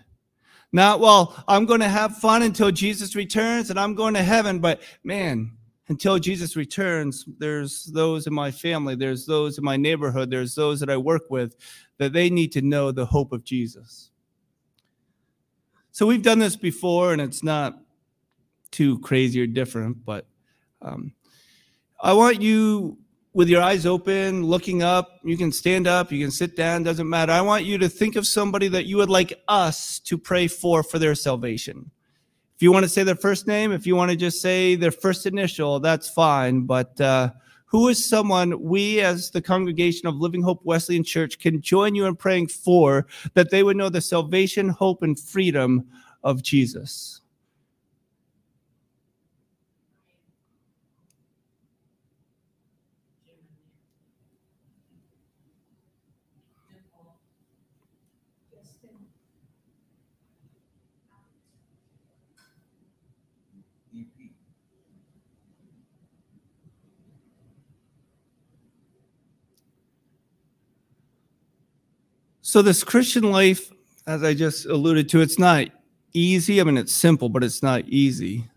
Not, 0.74 1.00
well, 1.00 1.44
I'm 1.48 1.66
going 1.66 1.82
to 1.82 1.90
have 1.90 2.18
fun 2.18 2.44
until 2.44 2.72
Jesus 2.72 3.16
returns 3.16 3.70
and 3.70 3.80
I'm 3.80 3.94
going 3.94 4.14
to 4.14 4.24
heaven, 4.24 4.60
but 4.60 4.82
man, 5.04 5.52
until 5.90 6.18
Jesus 6.18 6.56
returns, 6.56 7.26
there's 7.40 7.86
those 7.86 8.26
in 8.26 8.34
my 8.34 8.52
family, 8.52 8.96
there's 8.96 9.26
those 9.26 9.58
in 9.58 9.64
my 9.66 9.76
neighborhood, 9.76 10.32
there's 10.32 10.56
those 10.56 10.80
that 10.80 10.90
I 10.90 10.96
work 10.96 11.24
with 11.30 11.58
that 11.98 12.14
they 12.14 12.30
need 12.30 12.54
to 12.54 12.62
know 12.62 12.92
the 12.92 13.06
hope 13.06 13.34
of 13.34 13.44
Jesus. 13.44 14.12
So 15.92 16.06
we've 16.08 16.24
done 16.24 16.40
this 16.40 16.56
before, 16.56 17.12
and 17.12 17.22
it's 17.22 17.44
not 17.44 17.78
too 18.72 19.00
crazy 19.00 19.42
or 19.42 19.48
different, 19.48 20.06
but 20.06 20.26
um, 20.82 21.12
I 22.02 22.14
want 22.14 22.42
you 22.42 22.98
with 23.34 23.48
your 23.48 23.62
eyes 23.62 23.86
open, 23.86 24.44
looking 24.44 24.84
up. 24.84 25.20
You 25.24 25.38
can 25.38 25.52
stand 25.52 25.88
up, 25.88 26.12
you 26.12 26.24
can 26.24 26.32
sit 26.32 26.56
down, 26.56 26.84
doesn't 26.84 27.08
matter. 27.08 27.32
I 27.32 27.42
want 27.42 27.64
you 27.64 27.78
to 27.78 27.90
think 27.90 28.16
of 28.16 28.28
somebody 28.28 28.68
that 28.70 28.86
you 28.86 28.98
would 28.98 29.10
like 29.10 29.34
us 29.48 30.00
to 30.00 30.18
pray 30.18 30.48
for 30.48 30.84
for 30.84 31.00
their 31.00 31.16
salvation. 31.16 31.92
If 32.56 32.64
you 32.64 32.72
want 32.72 32.84
to 32.84 32.90
say 32.90 33.04
their 33.04 33.16
first 33.16 33.48
name, 33.48 33.72
if 33.72 33.88
you 33.88 33.96
want 33.96 34.12
to 34.12 34.18
just 34.18 34.42
say 34.42 34.76
their 34.76 34.92
first 34.92 35.26
initial, 35.26 35.80
that's 35.80 36.10
fine. 36.10 36.62
But 36.66 37.00
uh, 37.02 37.32
who 37.66 37.88
is 37.88 38.08
someone 38.08 38.62
we, 38.62 39.00
as 39.00 39.32
the 39.32 39.42
congregation 39.42 40.08
of 40.08 40.18
Living 40.18 40.44
Hope 40.44 40.60
Wesleyan 40.64 41.04
Church, 41.04 41.40
can 41.40 41.62
join 41.62 41.96
you 41.96 42.06
in 42.06 42.16
praying 42.18 42.48
for 42.48 43.08
that 43.34 43.50
they 43.50 43.64
would 43.64 43.78
know 43.78 43.90
the 43.90 44.02
salvation, 44.02 44.70
hope, 44.70 45.02
and 45.04 45.18
freedom 45.18 45.88
of 46.24 46.44
Jesus? 46.44 47.21
So, 72.52 72.62
this 72.62 72.84
Christian 72.84 73.32
life, 73.32 73.72
as 74.06 74.26
I 74.26 74.34
just 74.34 74.66
alluded 74.66 75.08
to, 75.12 75.22
it's 75.22 75.40
not 75.40 75.68
easy. 76.12 76.60
I 76.60 76.66
mean, 76.66 76.78
it's 76.78 76.94
simple, 76.94 77.30
but 77.30 77.46
it's 77.46 77.64
not 77.64 77.88
easy. 77.88 78.50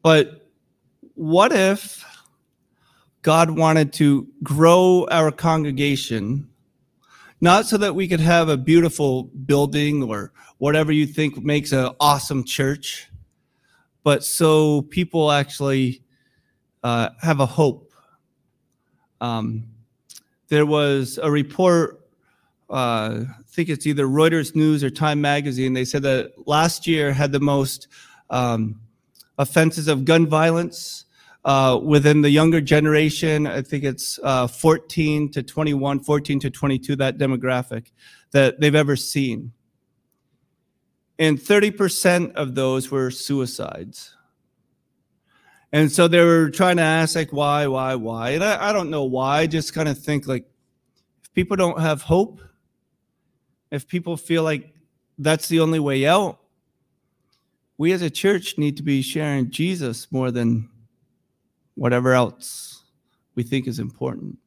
But 0.00 0.48
what 1.14 1.50
if 1.50 2.04
God 3.22 3.50
wanted 3.50 3.92
to 3.94 4.28
grow 4.44 5.08
our 5.10 5.32
congregation, 5.32 6.48
not 7.40 7.66
so 7.66 7.76
that 7.78 7.96
we 7.96 8.06
could 8.06 8.20
have 8.20 8.48
a 8.48 8.56
beautiful 8.56 9.24
building 9.24 10.04
or 10.04 10.32
whatever 10.58 10.92
you 10.92 11.04
think 11.04 11.42
makes 11.42 11.72
an 11.72 11.90
awesome 11.98 12.44
church, 12.44 13.10
but 14.04 14.22
so 14.22 14.82
people 14.82 15.32
actually 15.32 16.04
uh, 16.84 17.08
have 17.22 17.40
a 17.40 17.46
hope. 17.46 17.92
Um, 19.20 19.64
there 20.48 20.66
was 20.66 21.18
a 21.22 21.30
report, 21.30 22.00
uh, 22.70 23.24
I 23.28 23.42
think 23.46 23.68
it's 23.68 23.86
either 23.86 24.06
Reuters 24.06 24.54
News 24.54 24.82
or 24.82 24.90
Time 24.90 25.20
Magazine. 25.20 25.74
They 25.74 25.84
said 25.84 26.02
that 26.02 26.32
last 26.46 26.86
year 26.86 27.12
had 27.12 27.32
the 27.32 27.40
most 27.40 27.88
um, 28.30 28.80
offenses 29.38 29.88
of 29.88 30.04
gun 30.04 30.26
violence 30.26 31.04
uh, 31.44 31.78
within 31.82 32.22
the 32.22 32.30
younger 32.30 32.60
generation. 32.60 33.46
I 33.46 33.62
think 33.62 33.84
it's 33.84 34.18
uh, 34.22 34.46
14 34.46 35.30
to 35.32 35.42
21, 35.42 36.00
14 36.00 36.40
to 36.40 36.50
22, 36.50 36.96
that 36.96 37.18
demographic 37.18 37.92
that 38.32 38.60
they've 38.60 38.74
ever 38.74 38.96
seen. 38.96 39.52
And 41.18 41.38
30% 41.38 42.34
of 42.34 42.54
those 42.54 42.90
were 42.90 43.10
suicides. 43.10 44.14
And 45.72 45.92
so 45.92 46.08
they 46.08 46.24
were 46.24 46.50
trying 46.50 46.76
to 46.78 46.82
ask, 46.82 47.14
like, 47.14 47.32
why, 47.32 47.66
why, 47.66 47.94
why? 47.94 48.30
And 48.30 48.42
I, 48.42 48.70
I 48.70 48.72
don't 48.72 48.90
know 48.90 49.04
why. 49.04 49.40
I 49.40 49.46
just 49.46 49.74
kind 49.74 49.88
of 49.88 49.98
think, 49.98 50.26
like, 50.26 50.46
if 51.22 51.32
people 51.34 51.56
don't 51.56 51.80
have 51.80 52.02
hope, 52.02 52.40
if 53.70 53.86
people 53.86 54.16
feel 54.16 54.42
like 54.42 54.74
that's 55.18 55.48
the 55.48 55.60
only 55.60 55.78
way 55.78 56.06
out, 56.06 56.38
we 57.76 57.92
as 57.92 58.02
a 58.02 58.10
church 58.10 58.56
need 58.56 58.76
to 58.78 58.82
be 58.82 59.02
sharing 59.02 59.50
Jesus 59.50 60.10
more 60.10 60.30
than 60.30 60.70
whatever 61.74 62.14
else 62.14 62.82
we 63.34 63.42
think 63.42 63.66
is 63.66 63.78
important. 63.78 64.38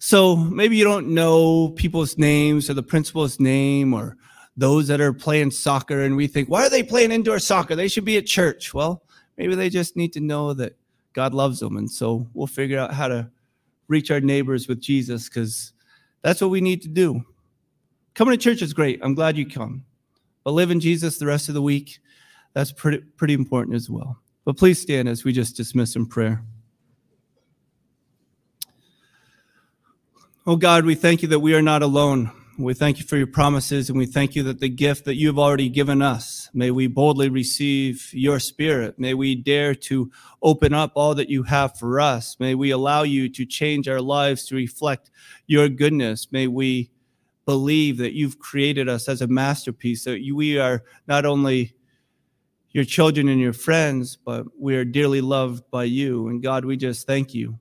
So 0.00 0.34
maybe 0.36 0.76
you 0.76 0.84
don't 0.84 1.08
know 1.08 1.70
people's 1.70 2.18
names 2.18 2.70
or 2.70 2.74
the 2.74 2.82
principal's 2.82 3.38
name 3.38 3.92
or 3.92 4.16
those 4.58 4.88
that 4.88 5.00
are 5.00 5.12
playing 5.12 5.52
soccer 5.52 6.02
and 6.02 6.16
we 6.16 6.26
think, 6.26 6.48
why 6.48 6.66
are 6.66 6.68
they 6.68 6.82
playing 6.82 7.12
indoor 7.12 7.38
soccer? 7.38 7.76
They 7.76 7.86
should 7.86 8.04
be 8.04 8.16
at 8.16 8.26
church. 8.26 8.74
Well, 8.74 9.04
maybe 9.36 9.54
they 9.54 9.70
just 9.70 9.96
need 9.96 10.12
to 10.14 10.20
know 10.20 10.52
that 10.52 10.76
God 11.12 11.32
loves 11.32 11.60
them. 11.60 11.76
And 11.76 11.88
so 11.88 12.26
we'll 12.34 12.48
figure 12.48 12.78
out 12.78 12.92
how 12.92 13.06
to 13.06 13.30
reach 13.86 14.10
our 14.10 14.20
neighbors 14.20 14.66
with 14.66 14.80
Jesus 14.80 15.28
because 15.28 15.72
that's 16.22 16.40
what 16.40 16.50
we 16.50 16.60
need 16.60 16.82
to 16.82 16.88
do. 16.88 17.24
Coming 18.14 18.36
to 18.36 18.42
church 18.42 18.60
is 18.60 18.74
great. 18.74 18.98
I'm 19.00 19.14
glad 19.14 19.38
you 19.38 19.48
come. 19.48 19.84
But 20.42 20.50
live 20.50 20.72
in 20.72 20.80
Jesus 20.80 21.18
the 21.18 21.26
rest 21.26 21.48
of 21.48 21.54
the 21.54 21.62
week, 21.62 22.00
that's 22.52 22.72
pretty, 22.72 22.98
pretty 22.98 23.34
important 23.34 23.76
as 23.76 23.88
well. 23.88 24.18
But 24.44 24.56
please 24.56 24.82
stand 24.82 25.08
as 25.08 25.22
we 25.22 25.32
just 25.32 25.56
dismiss 25.56 25.94
in 25.94 26.04
prayer. 26.04 26.42
Oh 30.48 30.56
God, 30.56 30.84
we 30.84 30.96
thank 30.96 31.22
you 31.22 31.28
that 31.28 31.38
we 31.38 31.54
are 31.54 31.62
not 31.62 31.82
alone. 31.82 32.32
We 32.60 32.74
thank 32.74 32.98
you 32.98 33.04
for 33.04 33.16
your 33.16 33.28
promises 33.28 33.88
and 33.88 33.96
we 33.96 34.06
thank 34.06 34.34
you 34.34 34.42
that 34.42 34.58
the 34.58 34.68
gift 34.68 35.04
that 35.04 35.14
you 35.14 35.28
have 35.28 35.38
already 35.38 35.68
given 35.68 36.02
us, 36.02 36.50
may 36.52 36.72
we 36.72 36.88
boldly 36.88 37.28
receive 37.28 38.10
your 38.12 38.40
spirit. 38.40 38.98
May 38.98 39.14
we 39.14 39.36
dare 39.36 39.76
to 39.76 40.10
open 40.42 40.74
up 40.74 40.90
all 40.96 41.14
that 41.14 41.28
you 41.28 41.44
have 41.44 41.78
for 41.78 42.00
us. 42.00 42.34
May 42.40 42.56
we 42.56 42.72
allow 42.72 43.04
you 43.04 43.28
to 43.28 43.46
change 43.46 43.86
our 43.86 44.00
lives 44.00 44.44
to 44.46 44.56
reflect 44.56 45.12
your 45.46 45.68
goodness. 45.68 46.32
May 46.32 46.48
we 46.48 46.90
believe 47.46 47.96
that 47.98 48.14
you've 48.14 48.40
created 48.40 48.88
us 48.88 49.08
as 49.08 49.22
a 49.22 49.28
masterpiece, 49.28 50.02
that 50.02 50.28
we 50.34 50.58
are 50.58 50.82
not 51.06 51.24
only 51.24 51.76
your 52.72 52.84
children 52.84 53.28
and 53.28 53.40
your 53.40 53.52
friends, 53.52 54.16
but 54.16 54.46
we 54.58 54.74
are 54.74 54.84
dearly 54.84 55.20
loved 55.20 55.62
by 55.70 55.84
you. 55.84 56.26
And 56.26 56.42
God, 56.42 56.64
we 56.64 56.76
just 56.76 57.06
thank 57.06 57.34
you 57.34 57.56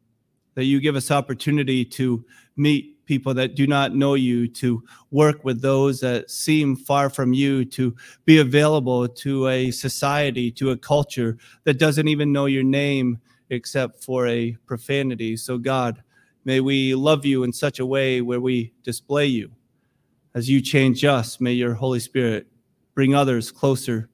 that 0.56 0.66
you 0.66 0.82
give 0.82 0.96
us 0.96 1.12
opportunity 1.12 1.86
to 1.86 2.26
meet 2.56 2.97
people 3.08 3.34
that 3.34 3.56
do 3.56 3.66
not 3.66 3.96
know 3.96 4.14
you, 4.14 4.48
to 4.50 4.84
work 5.10 5.44
with 5.44 5.62
those 5.62 6.00
that 6.02 6.30
seem 6.30 6.76
far 6.76 7.10
from 7.10 7.34
you, 7.34 7.66
to 7.66 7.96
be 8.26 8.38
available 8.38 9.08
to 9.08 9.48
a 9.48 9.72
society, 9.72 10.52
to 10.52 10.72
a 10.72 10.78
culture 10.78 11.38
that 11.64 11.80
doesn't 11.80 12.08
even 12.08 12.32
know 12.32 12.46
your 12.46 12.64
name 12.64 13.18
except 13.50 14.04
for 14.04 14.28
a 14.28 14.56
profanity. 14.68 15.36
So, 15.38 15.58
God, 15.58 16.04
may 16.46 16.60
we 16.60 16.94
love 16.94 17.26
you 17.26 17.44
in 17.44 17.52
such 17.54 17.80
a 17.80 17.86
way 17.86 18.22
where 18.22 18.42
we 18.42 18.74
display 18.84 19.26
you. 19.26 19.52
As 20.36 20.50
you 20.50 20.62
change 20.62 21.04
us, 21.04 21.42
may 21.42 21.54
your 21.54 21.74
Holy 21.74 22.00
Spirit 22.00 22.46
bring 22.94 23.16
others 23.16 23.52
closer 23.52 24.10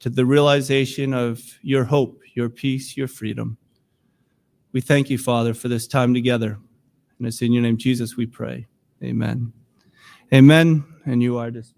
to 0.00 0.10
the 0.10 0.24
realization 0.24 1.12
of 1.12 1.42
your 1.62 1.84
hope, 1.84 2.20
your 2.34 2.48
peace, 2.48 2.96
your 2.96 3.08
freedom. 3.08 3.58
We 4.72 4.80
thank 4.80 5.10
you, 5.10 5.18
Father, 5.18 5.54
for 5.54 5.68
this 5.68 5.86
time 5.86 6.14
together. 6.14 6.58
And 7.18 7.26
it's 7.26 7.42
in 7.42 7.52
your 7.52 7.62
name, 7.62 7.76
Jesus, 7.76 8.16
we 8.16 8.26
pray. 8.26 8.66
Amen. 9.02 9.52
Amen. 10.32 10.84
And 11.06 11.22
you 11.22 11.38
are 11.38 11.50
dismissed. 11.50 11.77